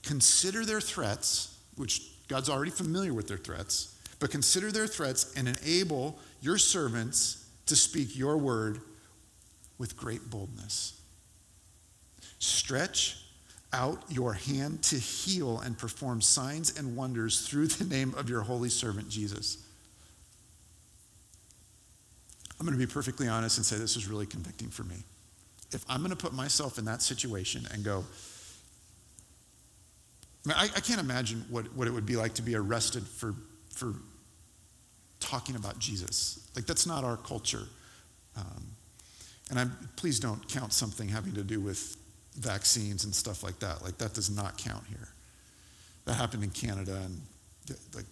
[0.04, 5.48] consider their threats, which God's already familiar with their threats, but consider their threats and
[5.48, 8.80] enable your servants to speak your word
[9.78, 11.02] with great boldness.
[12.40, 13.18] Stretch
[13.72, 18.42] out your hand to heal and perform signs and wonders through the name of your
[18.42, 19.63] holy servant Jesus.
[22.64, 24.96] I'm going to be perfectly honest and say this is really convicting for me.
[25.74, 28.06] If I'm going to put myself in that situation and go,
[30.46, 33.04] I, mean, I, I can't imagine what, what it would be like to be arrested
[33.06, 33.36] for,
[33.76, 33.96] for
[35.20, 36.50] talking about Jesus.
[36.56, 37.64] Like, that's not our culture.
[38.38, 38.66] Um,
[39.50, 41.98] and I'm, please don't count something having to do with
[42.38, 43.84] vaccines and stuff like that.
[43.84, 45.10] Like, that does not count here.
[46.06, 46.98] That happened in Canada.
[47.04, 47.22] And,
[47.94, 48.06] like,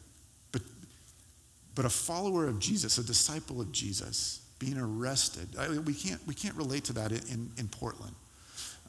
[1.75, 6.33] but a follower of Jesus, a disciple of Jesus, being arrested, I, we, can't, we
[6.33, 8.15] can't relate to that in, in Portland.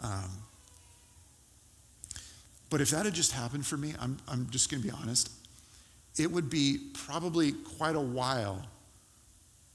[0.03, 0.31] Um,
[2.68, 5.31] but if that had just happened for me, I'm, I'm just going to be honest,
[6.18, 8.66] it would be probably quite a while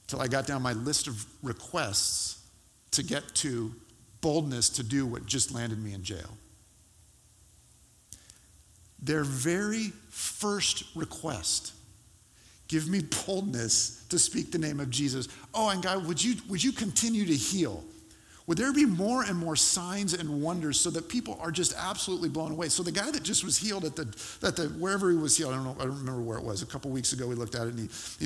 [0.07, 2.43] till I got down my list of requests
[2.91, 3.73] to get to
[4.21, 6.37] boldness to do what just landed me in jail.
[8.99, 11.73] Their very first request
[12.67, 15.27] give me boldness to speak the name of Jesus.
[15.53, 17.83] Oh, and God, would you, would you continue to heal?
[18.47, 22.29] Would there be more and more signs and wonders so that people are just absolutely
[22.29, 22.69] blown away?
[22.69, 24.03] So the guy that just was healed at the,
[24.41, 26.61] at the wherever he was healed, I don't know, I don't remember where it was.
[26.61, 28.25] A couple weeks ago, we looked at it and he,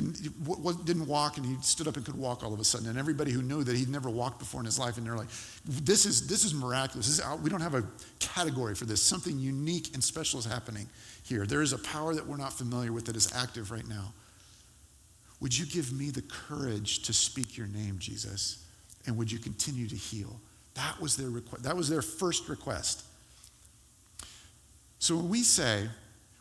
[0.84, 2.88] didn't walk and he stood up and could walk all of a sudden.
[2.88, 5.30] And everybody who knew that he'd never walked before in his life, and they're like,
[5.64, 7.08] "This is this is miraculous.
[7.08, 7.84] This is, we don't have a
[8.20, 9.02] category for this.
[9.02, 10.88] Something unique and special is happening
[11.24, 11.46] here.
[11.46, 14.12] There is a power that we're not familiar with that is active right now.
[15.42, 18.62] Would you give me the courage to speak your name, Jesus?
[19.06, 20.40] and would you continue to heal?
[20.74, 21.64] That was their request.
[21.64, 23.04] That was their first request.
[24.98, 25.88] So when we say,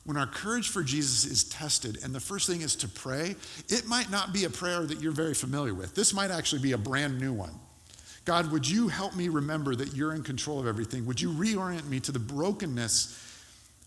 [0.06, 3.36] when our courage for Jesus is tested, and the first thing is to pray,
[3.70, 5.96] it might not be a prayer that you're very familiar with.
[5.96, 7.54] This might actually be a brand new one.
[8.24, 11.06] God, would you help me remember that you're in control of everything?
[11.08, 13.18] Would you reorient me to the brokenness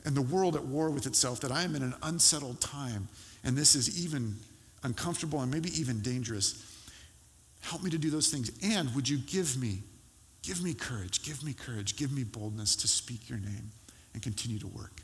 [0.04, 3.08] and the world at war with itself, that I am in an unsettled time,
[3.44, 4.36] and this is even
[4.84, 6.64] uncomfortable and maybe even dangerous?
[7.60, 8.50] Help me to do those things.
[8.62, 9.78] And would you give me,
[10.42, 13.70] give me courage, give me courage, give me boldness to speak your name
[14.12, 15.00] and continue to work.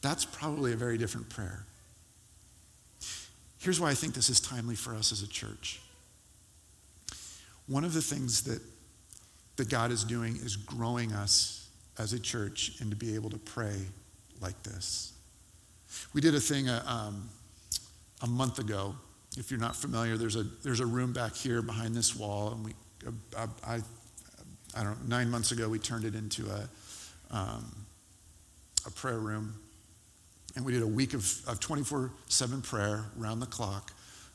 [0.00, 1.64] That's probably a very different prayer.
[3.58, 5.80] Here's why I think this is timely for us as a church.
[7.66, 8.60] One of the things that,
[9.56, 13.38] that God is doing is growing us as a church and to be able to
[13.38, 13.76] pray
[14.40, 15.12] like this.
[16.12, 17.28] We did a thing uh, um,
[18.22, 18.94] a month ago
[19.36, 22.64] if you're not familiar, there's a, there's a room back here behind this wall, and
[22.64, 22.72] we,
[23.06, 23.80] uh, I, I,
[24.74, 26.68] I don't know, nine months ago, we turned it into a,
[27.30, 27.86] um,
[28.86, 29.54] a prayer room.
[30.56, 33.92] And we did a week of 24 7 prayer around the clock.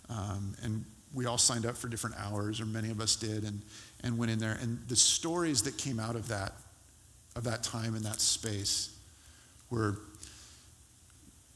[0.09, 3.61] Um, and we all signed up for different hours, or many of us did, and,
[4.03, 4.57] and went in there.
[4.61, 6.53] And the stories that came out of that,
[7.35, 8.97] of that time in that space
[9.69, 9.99] were,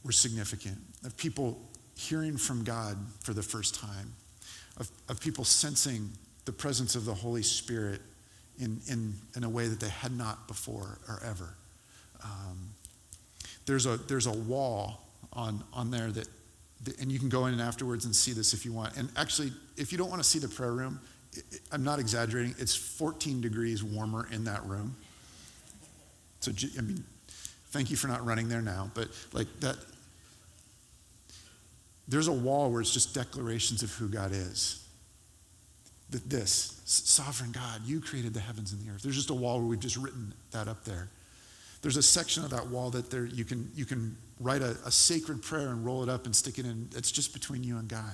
[0.04, 0.76] were significant.
[1.04, 1.67] Of people
[1.98, 4.12] hearing from God for the first time,
[4.78, 6.10] of, of people sensing
[6.44, 8.00] the presence of the Holy Spirit
[8.60, 11.54] in, in, in a way that they had not before or ever.
[12.22, 12.70] Um,
[13.66, 16.28] there's, a, there's a wall on, on there that,
[16.84, 18.96] that, and you can go in afterwards and see this if you want.
[18.96, 21.00] And actually, if you don't want to see the prayer room,
[21.72, 24.94] I'm not exaggerating, it's 14 degrees warmer in that room.
[26.40, 27.02] So, I mean,
[27.70, 29.76] thank you for not running there now, but like that,
[32.08, 34.84] there's a wall where it's just declarations of who God is.
[36.10, 39.02] That this, sovereign God, you created the heavens and the earth.
[39.02, 41.08] There's just a wall where we've just written that up there.
[41.82, 44.90] There's a section of that wall that there you can you can write a, a
[44.90, 46.88] sacred prayer and roll it up and stick it in.
[46.96, 48.12] It's just between you and God.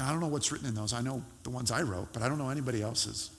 [0.00, 0.92] I don't know what's written in those.
[0.92, 3.30] I know the ones I wrote, but I don't know anybody else's.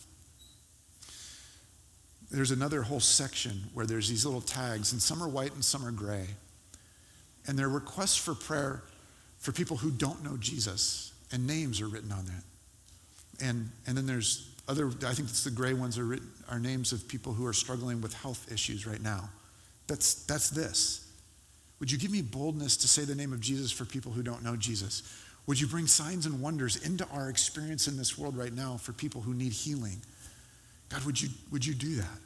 [2.29, 5.85] there's another whole section where there's these little tags, and some are white and some
[5.85, 6.27] are gray.
[7.47, 8.83] And they're requests for prayer
[9.39, 12.43] for people who don't know Jesus, and names are written on that.
[13.43, 16.91] And, and then there's other, I think it's the gray ones are, written, are names
[16.91, 19.29] of people who are struggling with health issues right now.
[19.87, 21.07] That's, that's this.
[21.79, 24.43] Would you give me boldness to say the name of Jesus for people who don't
[24.43, 25.01] know Jesus?
[25.47, 28.93] Would you bring signs and wonders into our experience in this world right now for
[28.93, 29.97] people who need healing?
[30.89, 32.19] God, would you, would you do that?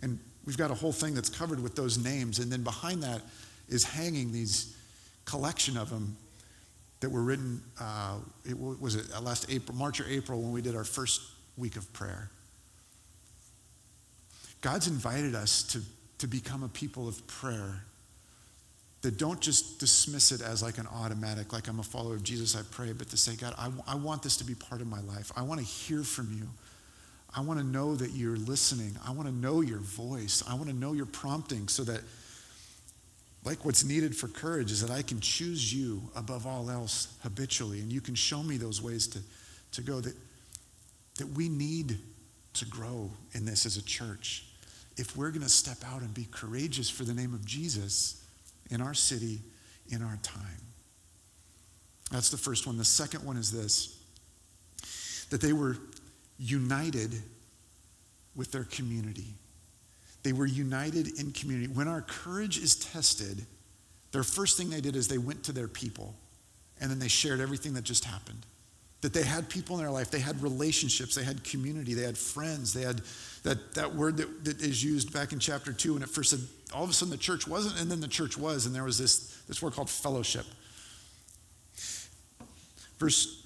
[0.00, 2.38] And we've got a whole thing that's covered with those names.
[2.38, 3.20] And then behind that
[3.68, 4.76] is hanging these
[5.24, 6.16] collection of them
[7.00, 8.16] that were written, uh,
[8.48, 11.20] it was it last April, March or April when we did our first
[11.56, 12.30] week of prayer.
[14.60, 15.82] God's invited us to,
[16.18, 17.84] to become a people of prayer
[19.02, 22.56] that don't just dismiss it as like an automatic, like I'm a follower of Jesus,
[22.56, 25.02] I pray, but to say, God, I, I want this to be part of my
[25.02, 25.30] life.
[25.36, 26.48] I want to hear from you.
[27.36, 28.96] I want to know that you're listening.
[29.06, 30.42] I want to know your voice.
[30.48, 32.00] I want to know your prompting so that,
[33.44, 37.80] like, what's needed for courage is that I can choose you above all else habitually,
[37.80, 39.18] and you can show me those ways to,
[39.72, 40.00] to go.
[40.00, 40.14] That,
[41.16, 41.98] that we need
[42.54, 44.46] to grow in this as a church.
[44.96, 48.24] If we're going to step out and be courageous for the name of Jesus
[48.70, 49.40] in our city,
[49.90, 50.60] in our time.
[52.10, 52.78] That's the first one.
[52.78, 54.00] The second one is this
[55.30, 55.76] that they were
[56.38, 57.14] united
[58.36, 59.34] with their community.
[60.24, 61.72] They were united in community.
[61.72, 63.46] When our courage is tested,
[64.10, 66.16] their first thing they did is they went to their people
[66.80, 68.44] and then they shared everything that just happened.
[69.02, 72.18] That they had people in their life, they had relationships, they had community, they had
[72.18, 73.02] friends, they had
[73.44, 76.40] that, that word that, that is used back in chapter 2 when it first said,
[76.72, 78.98] all of a sudden the church wasn't, and then the church was, and there was
[78.98, 80.46] this, this word called fellowship.
[82.98, 83.44] Verse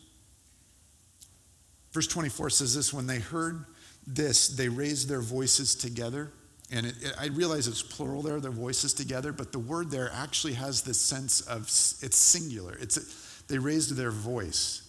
[1.93, 3.65] Verse 24 says this when they heard
[4.07, 6.31] this, they raised their voices together.
[6.71, 10.11] And it, it, I realize it's plural there, their voices together, but the word there
[10.13, 12.77] actually has this sense of it's singular.
[12.81, 14.83] It's they raised their voice.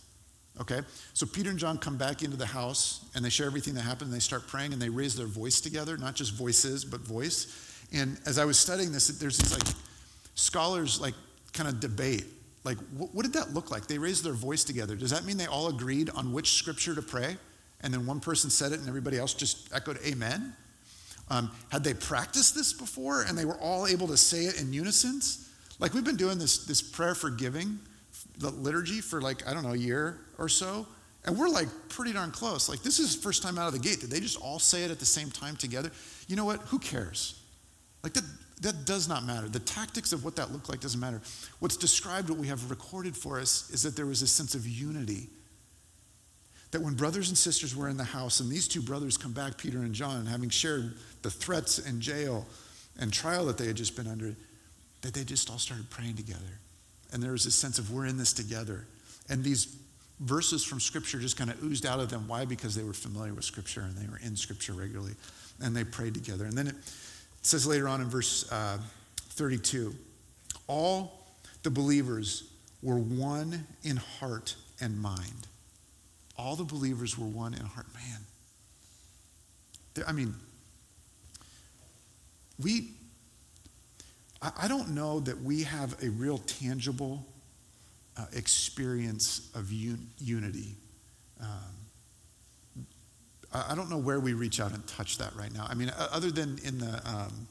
[0.60, 0.82] Okay?
[1.14, 4.12] So Peter and John come back into the house and they share everything that happened
[4.12, 7.86] and they start praying and they raise their voice together, not just voices, but voice.
[7.94, 9.76] And as I was studying this, there's these like
[10.36, 11.14] scholars like
[11.54, 12.26] kind of debate
[12.64, 13.88] like, what, what did that look like?
[13.88, 14.96] They raised their voice together.
[14.96, 17.38] Does that mean they all agreed on which scripture to pray?
[17.82, 20.54] And then one person said it and everybody else just echoed amen?
[21.30, 24.74] Um, had they practiced this before and they were all able to say it in
[24.74, 25.22] unison?
[25.80, 27.80] Like we've been doing this, this prayer for giving,
[28.38, 30.88] the liturgy for like, I don't know, a year or so.
[31.26, 32.70] And we're like pretty darn close.
[32.70, 34.00] Like this is first time out of the gate.
[34.00, 35.92] Did they just all say it at the same time together?
[36.28, 36.62] You know what?
[36.64, 37.42] Who cares?
[38.04, 38.24] Like that,
[38.62, 39.50] that does not matter.
[39.50, 41.22] The tactics of what that looked like doesn't matter.
[41.60, 44.68] What's described, what we have recorded for us, is that there was a sense of
[44.68, 45.28] unity.
[46.72, 49.58] That when brothers and sisters were in the house, and these two brothers come back,
[49.58, 52.46] Peter and John, having shared the threats and jail
[53.00, 54.36] and trial that they had just been under,
[55.02, 56.60] that they just all started praying together.
[57.12, 58.86] And there was this sense of we're in this together.
[59.30, 59.76] And these
[60.20, 62.28] verses from Scripture just kind of oozed out of them.
[62.28, 62.46] Why?
[62.46, 65.14] Because they were familiar with Scripture and they were in Scripture regularly.
[65.62, 66.46] And they prayed together.
[66.46, 66.76] And then it,
[67.42, 68.78] says later on in verse uh,
[69.18, 69.96] 32
[70.68, 71.26] all
[71.64, 72.52] the believers
[72.82, 75.48] were one in heart and mind.
[76.40, 77.88] All the believers were one in heart.
[77.94, 78.22] Man,
[80.08, 80.34] I mean,
[82.64, 82.92] we,
[84.42, 87.26] I don't know that we have a real tangible
[88.18, 90.76] uh, experience of un- unity.
[91.42, 92.78] Um,
[93.54, 95.66] I don't know where we reach out and touch that right now.
[95.70, 97.48] I mean, other than in the um,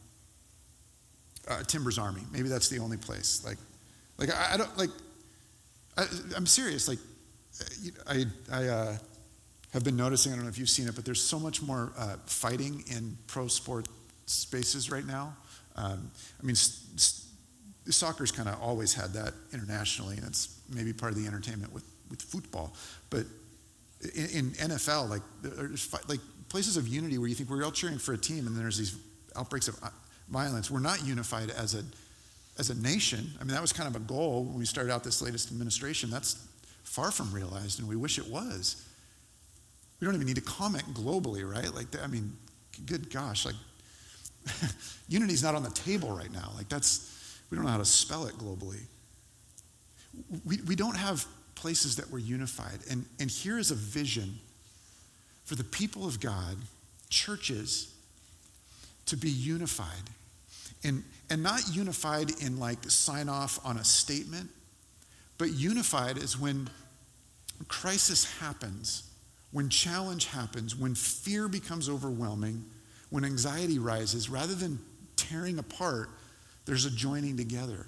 [1.47, 3.45] uh, Timbers Army, maybe that's the only place.
[3.45, 3.59] Like,
[4.17, 4.91] like I, I don't like.
[5.99, 6.89] I, am serious.
[6.89, 7.01] Like,
[8.07, 8.97] I I uh,
[9.73, 10.33] have been noticing.
[10.33, 13.17] I don't know if you've seen it, but there's so much more uh, fighting in
[13.27, 13.89] pro sport
[14.27, 15.37] spaces right now.
[15.77, 21.19] Um, I mean, soccer's kind of always had that internationally, and it's maybe part of
[21.19, 22.75] the entertainment with with football,
[23.11, 23.27] but
[24.15, 27.99] in, in NFL, like there's like places of unity where you think we're all cheering
[27.99, 28.97] for a team, and then there's these
[29.37, 29.89] outbreaks of uh,
[30.29, 30.71] violence.
[30.71, 31.83] We're not unified as a
[32.59, 33.31] as a nation.
[33.41, 36.11] I mean, that was kind of a goal when we started out this latest administration.
[36.11, 36.47] That's
[36.89, 38.85] far from realized, and we wish it was.
[40.01, 41.73] We don't even need to comment globally, right?
[41.75, 42.37] Like, I mean,
[42.87, 43.55] good gosh, like
[45.09, 46.51] unity's not on the table right now.
[46.57, 47.15] Like that's
[47.51, 48.83] we don't know how to spell it globally.
[50.45, 51.25] We, we don't have
[51.55, 52.79] places that were unified.
[52.91, 54.39] And, and here is a vision
[55.45, 56.57] for the people of God,
[57.09, 57.95] churches,
[59.07, 59.87] to be unified.
[60.85, 64.51] And, and not unified in like sign off on a statement,
[65.39, 66.69] but unified is when
[67.69, 69.05] crisis happens,
[69.53, 72.65] when challenge happens, when fear becomes overwhelming,
[73.11, 74.79] when anxiety rises, rather than
[75.17, 76.11] tearing apart,
[76.67, 77.87] there's a joining together.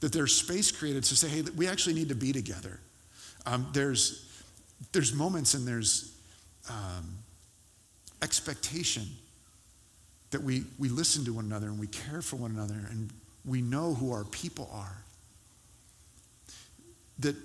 [0.00, 2.80] That there's space created to say, hey, we actually need to be together.
[3.46, 4.42] Um, there's,
[4.92, 6.16] there's moments and there's
[6.68, 7.18] um,
[8.22, 9.04] expectation
[10.30, 13.10] that we, we listen to one another and we care for one another and
[13.44, 14.96] we know who our people are.
[17.20, 17.36] That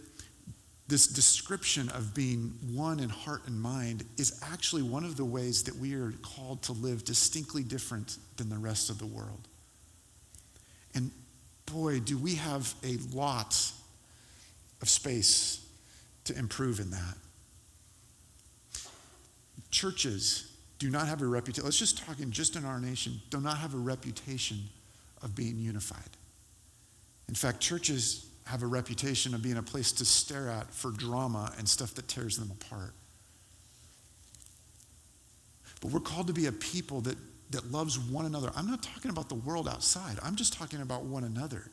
[0.87, 5.63] this description of being one in heart and mind is actually one of the ways
[5.63, 9.47] that we are called to live distinctly different than the rest of the world.
[10.93, 11.11] And
[11.65, 13.71] boy, do we have a lot
[14.81, 15.65] of space
[16.25, 17.17] to improve in that.
[19.69, 23.39] Churches do not have a reputation, let's just talk in just in our nation, do
[23.39, 24.57] not have a reputation
[25.21, 26.17] of being unified.
[27.29, 31.53] In fact, churches have a reputation of being a place to stare at for drama
[31.57, 32.93] and stuff that tears them apart.
[35.81, 37.17] But we're called to be a people that,
[37.51, 38.51] that loves one another.
[38.55, 41.63] I'm not talking about the world outside, I'm just talking about one another.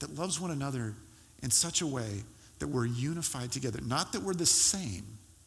[0.00, 0.94] That loves one another
[1.42, 2.22] in such a way
[2.58, 3.80] that we're unified together.
[3.82, 5.04] Not that we're the same.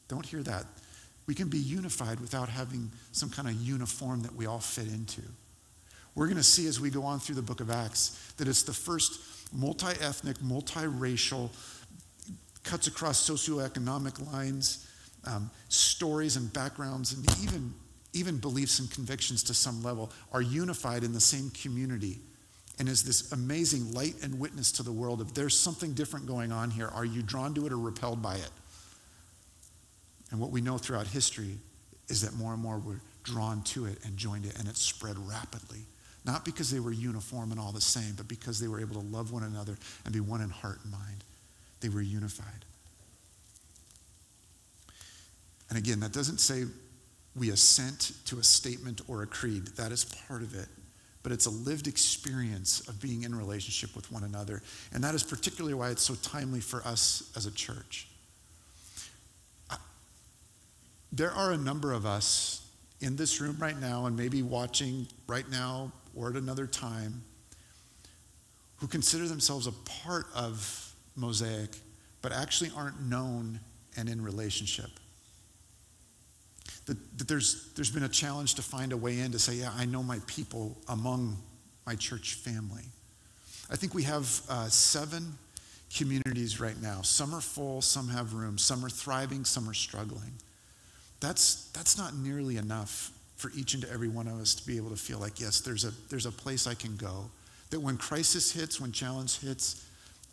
[0.07, 0.66] Don't hear that.
[1.28, 5.22] We can be unified without having some kind of uniform that we all fit into.
[6.16, 8.64] We're going to see as we go on through the book of Acts that it's
[8.64, 9.22] the first
[9.52, 11.50] multi ethnic, multiracial,
[12.64, 14.88] cuts across socioeconomic lines,
[15.26, 17.74] um, stories and backgrounds, and even,
[18.14, 22.20] even beliefs and convictions to some level are unified in the same community
[22.80, 26.54] and is this amazing light and witness to the world of there's something different going
[26.54, 28.50] on here, are you drawn to it or repelled by it?
[30.32, 31.58] And what we know throughout history
[32.08, 35.18] is that more and more were drawn to it and joined it, and it spread
[35.28, 35.80] rapidly.
[36.26, 39.07] Not because they were uniform and all the same, but because they were able to
[39.07, 41.24] love one another and be one in heart and mind.
[41.82, 42.65] They were unified.
[45.70, 46.65] And again, that doesn't say
[47.36, 49.67] we assent to a statement or a creed.
[49.78, 50.67] That is part of it.
[51.22, 54.61] But it's a lived experience of being in relationship with one another.
[54.93, 58.07] And that is particularly why it's so timely for us as a church.
[61.11, 62.67] There are a number of us
[63.01, 67.24] in this room right now, and maybe watching right now or at another time
[68.78, 69.72] who consider themselves a
[70.03, 71.70] part of Mosaic,
[72.22, 73.59] but actually aren't known
[73.97, 74.89] and in relationship.
[76.86, 79.72] That, that, there's, there's been a challenge to find a way in to say, yeah,
[79.76, 81.38] I know my people among
[81.86, 82.84] my church family.
[83.70, 85.38] I think we have uh, seven
[85.95, 87.01] communities right now.
[87.01, 90.34] Some are full, some have room, some are thriving, some are struggling.
[91.20, 94.89] That's, that's not nearly enough for each and every one of us to be able
[94.89, 97.31] to feel like, yes, there's a, there's a place I can go.
[97.69, 99.87] That when crisis hits, when challenge hits,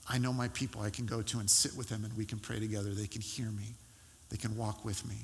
[0.09, 2.41] I know my people I can go to and sit with them and we can
[2.41, 2.91] pray together.
[2.91, 3.75] They can hear me,
[4.29, 5.15] they can walk with me.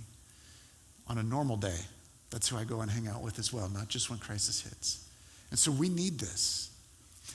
[1.09, 1.79] On a normal day,
[2.31, 5.09] that's who I go and hang out with as well, not just when crisis hits.
[5.51, 6.71] And so we need this.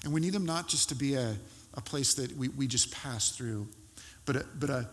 [0.05, 1.35] And we need them not just to be a,
[1.73, 3.67] a place that we, we just pass through,
[4.25, 4.87] but, a, but a,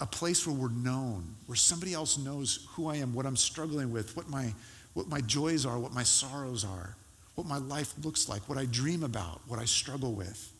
[0.00, 3.92] a place where we're known, where somebody else knows who I am, what I'm struggling
[3.92, 4.54] with, what my,
[4.94, 6.96] what my joys are, what my sorrows are,
[7.34, 10.52] what my life looks like, what I dream about, what I struggle with,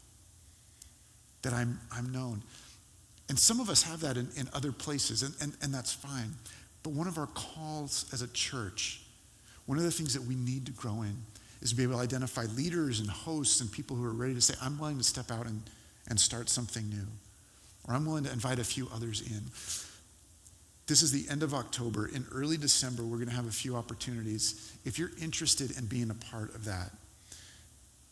[1.43, 2.43] that I'm, I'm known.
[3.29, 6.35] And some of us have that in, in other places, and, and, and that's fine.
[6.83, 9.01] But one of our calls as a church,
[9.67, 11.17] one of the things that we need to grow in,
[11.63, 14.41] is to be able to identify leaders and hosts and people who are ready to
[14.41, 15.63] say, I'm willing to step out and,
[16.09, 17.07] and start something new.
[17.89, 19.43] Or I'm willing to invite a few others in.
[20.87, 22.09] This is the end of October.
[22.09, 24.73] In early December, we're going to have a few opportunities.
[24.85, 26.91] If you're interested in being a part of that,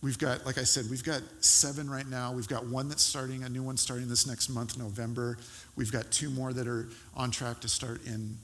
[0.01, 2.33] we've got, like I said, we've got seven right now.
[2.33, 5.37] We've got one that's starting, a new one starting this next month, November.
[5.77, 8.39] We've got two more that are on track to start in,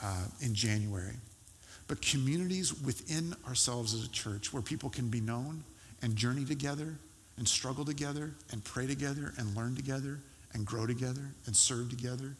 [0.00, 1.16] uh, in January.
[1.88, 5.64] But communities within ourselves as a church where people can be known
[6.02, 6.94] and journey together
[7.36, 10.20] and struggle together and pray together and learn together
[10.54, 12.36] and grow together and serve together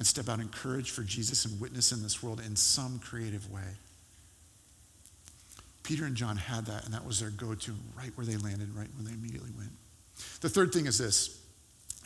[0.00, 3.52] and step out in courage for Jesus and witness in this world in some creative
[3.52, 3.76] way.
[5.82, 8.74] Peter and John had that, and that was their go to right where they landed,
[8.74, 9.70] right when they immediately went.
[10.40, 11.38] The third thing is this,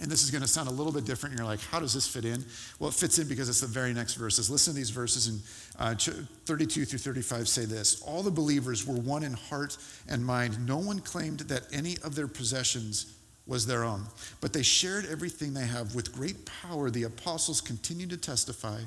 [0.00, 1.36] and this is going to sound a little bit different.
[1.36, 2.44] You're like, how does this fit in?
[2.80, 4.50] Well, it fits in because it's the very next verses.
[4.50, 5.38] Listen to these verses in
[5.78, 9.76] uh, 32 through 35 say this All the believers were one in heart
[10.08, 10.66] and mind.
[10.66, 13.13] No one claimed that any of their possessions
[13.46, 14.04] was their own.
[14.40, 15.94] But they shared everything they have.
[15.94, 18.80] With great power, the apostles continued to testify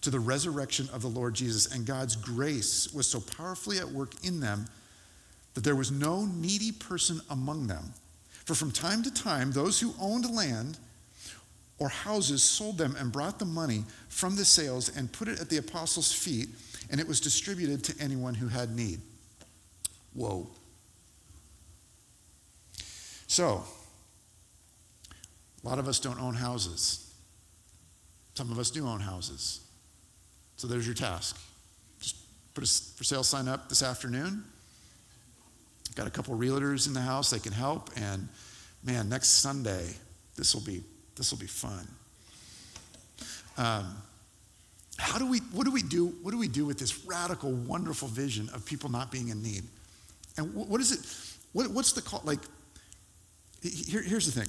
[0.00, 4.12] to the resurrection of the Lord Jesus, and God's grace was so powerfully at work
[4.22, 4.66] in them
[5.54, 7.92] that there was no needy person among them.
[8.44, 10.78] For from time to time, those who owned land
[11.78, 15.48] or houses sold them and brought the money from the sales and put it at
[15.48, 16.48] the apostles' feet,
[16.90, 19.00] and it was distributed to anyone who had need.
[20.14, 20.48] Whoa.
[23.26, 23.64] So,
[25.68, 27.12] a lot of us don't own houses.
[28.32, 29.60] Some of us do own houses.
[30.56, 31.38] So there's your task.
[32.00, 32.16] Just
[32.54, 32.66] put a
[32.96, 34.44] for sale sign up this afternoon.
[35.94, 37.90] Got a couple realtors in the house, they can help.
[37.96, 38.28] And
[38.82, 39.88] man, next Sunday,
[40.36, 40.82] this will be
[41.16, 41.86] this will be fun.
[43.58, 43.94] Um,
[44.96, 48.08] how do we what do we do what do we do with this radical wonderful
[48.08, 49.64] vision of people not being in need
[50.38, 52.40] and what is it what, what's the call like
[53.62, 54.47] here, here's the thing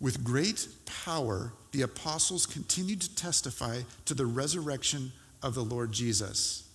[0.00, 0.68] With great
[1.04, 5.10] power, the apostles continued to testify to the resurrection
[5.44, 6.68] of the Lord Jesus.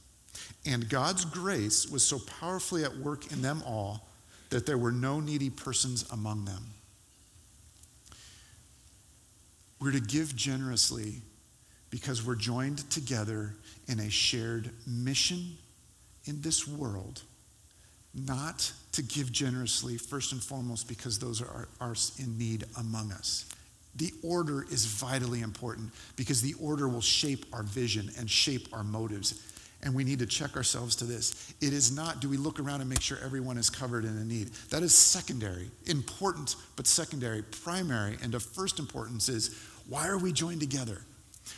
[0.65, 4.07] And God's grace was so powerfully at work in them all
[4.51, 6.63] that there were no needy persons among them.
[9.81, 11.21] We're to give generously
[11.89, 13.55] because we're joined together
[13.87, 15.57] in a shared mission
[16.25, 17.23] in this world,
[18.13, 23.45] not to give generously, first and foremost, because those are, are in need among us.
[23.99, 28.83] The order is vitally important because the order will shape our vision and shape our
[28.83, 29.45] motives.
[29.83, 31.53] And we need to check ourselves to this.
[31.61, 34.23] It is not, do we look around and make sure everyone is covered in a
[34.23, 34.47] need?
[34.69, 37.41] That is secondary, important, but secondary.
[37.41, 39.55] Primary and of first importance is
[39.87, 41.01] why are we joined together?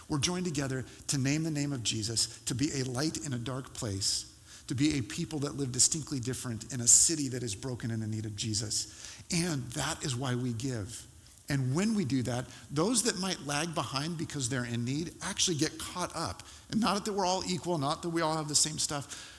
[0.10, 3.38] We're joined together to name the name of Jesus, to be a light in a
[3.38, 4.34] dark place,
[4.68, 8.10] to be a people that live distinctly different in a city that is broken in
[8.10, 9.16] need of Jesus.
[9.32, 11.06] And that is why we give.
[11.52, 15.58] And when we do that, those that might lag behind because they're in need actually
[15.58, 16.44] get caught up.
[16.72, 19.38] And not that we're all equal, not that we all have the same stuff,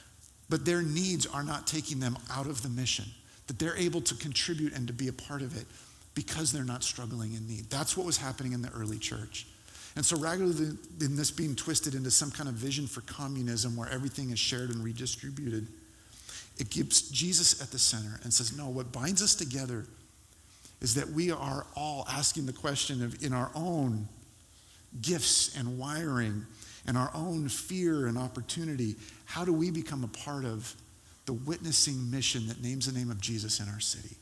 [0.50, 3.06] but their needs are not taking them out of the mission,
[3.46, 5.64] that they're able to contribute and to be a part of it
[6.14, 7.70] because they're not struggling in need.
[7.70, 9.46] That's what was happening in the early church.
[9.96, 13.88] And so rather than this being twisted into some kind of vision for communism where
[13.88, 15.66] everything is shared and redistributed,
[16.58, 19.86] it keeps Jesus at the center and says, no, what binds us together
[20.82, 24.08] is that we are all asking the question of in our own
[25.00, 26.44] gifts and wiring
[26.86, 30.74] and our own fear and opportunity, how do we become a part of
[31.24, 34.16] the witnessing mission that names the name of Jesus in our city?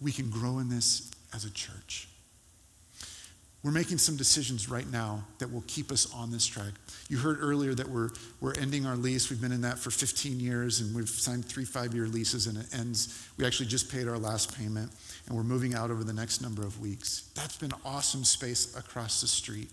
[0.00, 2.08] We can grow in this as a church.
[3.64, 6.74] We're making some decisions right now that will keep us on this track.
[7.08, 9.30] You heard earlier that we're, we're ending our lease.
[9.30, 12.58] We've been in that for 15 years and we've signed three five year leases and
[12.58, 13.26] it ends.
[13.38, 14.92] We actually just paid our last payment
[15.26, 17.30] and we're moving out over the next number of weeks.
[17.34, 19.70] That's been awesome space across the street.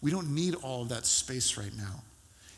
[0.00, 2.02] We don't need all of that space right now.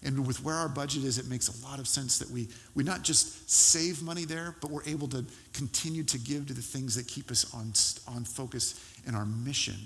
[0.02, 2.84] And with where our budget is, it makes a lot of sense that we, we
[2.84, 6.94] not just save money there, but we're able to continue to give to the things
[6.94, 7.74] that keep us on,
[8.16, 9.76] on focus in our mission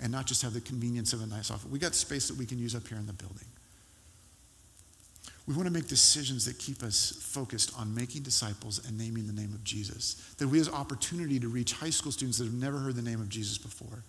[0.00, 1.66] and not just have the convenience of a nice office.
[1.70, 3.46] We got space that we can use up here in the building.
[5.46, 9.32] We want to make decisions that keep us focused on making disciples and naming the
[9.32, 10.34] name of Jesus.
[10.36, 13.20] That we have opportunity to reach high school students that have never heard the name
[13.20, 14.04] of Jesus before.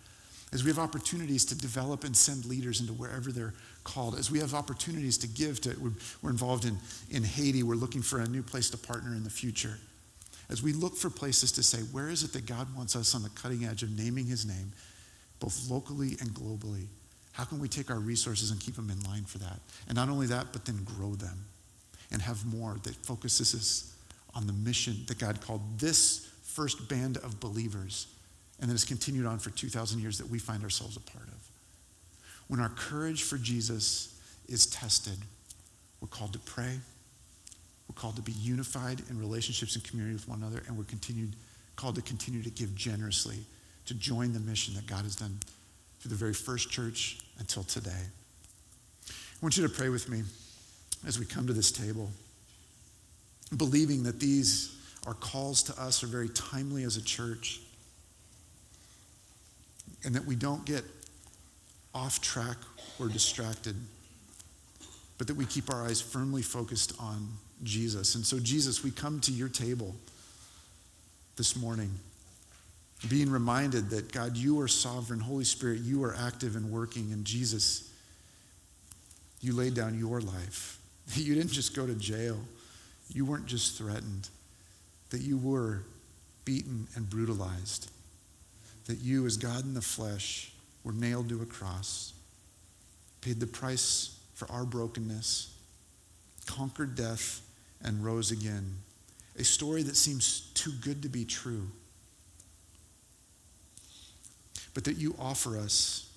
[0.52, 3.54] As we have opportunities to develop and send leaders into wherever they're
[3.86, 4.16] called.
[4.16, 6.78] As we have opportunities to give to, we're, we're involved in,
[7.10, 7.64] in Haiti.
[7.64, 9.78] We're looking for a new place to partner in the future.
[10.50, 13.24] As we look for places to say, where is it that God wants us on
[13.24, 14.74] the cutting edge of naming his name
[15.40, 16.88] both locally and globally.
[17.32, 19.60] How can we take our resources and keep them in line for that?
[19.88, 21.46] And not only that, but then grow them
[22.12, 23.94] and have more that focuses us
[24.36, 28.08] on the mission that God called this first band of believers
[28.60, 31.50] and that has continued on for 2,000 years that we find ourselves a part of.
[32.48, 35.18] When our courage for Jesus is tested,
[36.02, 36.80] we're called to pray.
[37.88, 41.36] We're called to be unified in relationships and community with one another, and we're continued,
[41.76, 43.38] called to continue to give generously
[43.90, 45.40] to join the mission that God has done
[46.00, 47.90] through the very first church until today.
[49.10, 49.12] I
[49.42, 50.22] want you to pray with me
[51.08, 52.12] as we come to this table,
[53.58, 54.76] believing that these
[55.08, 57.62] our calls to us are very timely as a church,
[60.06, 60.84] and that we don't get
[61.96, 62.58] off track
[63.00, 63.76] or distracted,
[65.18, 67.28] but that we keep our eyes firmly focused on
[67.64, 68.14] Jesus.
[68.14, 69.96] And so, Jesus, we come to your table
[71.38, 71.90] this morning,
[73.08, 75.22] being reminded that, God, you are sovereign.
[75.22, 77.14] Holy Spirit, you are active and working.
[77.14, 77.90] And Jesus,
[79.40, 80.78] you laid down your life.
[81.16, 82.38] You didn't just go to jail,
[83.12, 84.30] you weren't just threatened,
[85.10, 85.82] that you were
[86.46, 87.90] beaten and brutalized,
[88.86, 90.52] that you, as God in the flesh,
[90.84, 92.14] were nailed to a cross,
[93.22, 95.56] paid the price for our brokenness,
[96.46, 97.42] conquered death,
[97.84, 98.76] and rose again.
[99.38, 101.70] A story that seems too good to be true.
[104.74, 106.12] But that you offer us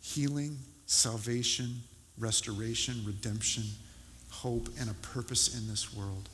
[0.00, 1.82] healing, salvation,
[2.18, 3.64] restoration, redemption,
[4.30, 6.28] hope, and a purpose in this world.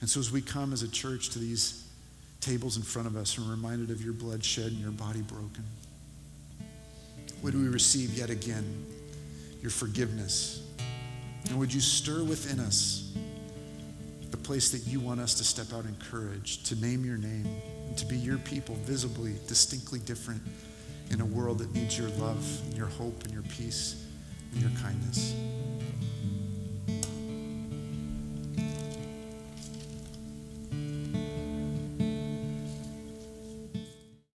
[0.00, 1.88] And so as we come as a church to these
[2.40, 5.64] tables in front of us and reminded of your blood shed and your body broken,
[7.42, 8.86] would we receive yet again
[9.62, 10.62] your forgiveness?
[11.48, 13.14] And would you stir within us
[14.34, 17.46] the place that you want us to step out in courage, to name your name,
[17.86, 20.42] and to be your people visibly, distinctly different
[21.10, 24.04] in a world that needs your love, and your hope, and your peace,
[24.52, 25.36] and your kindness?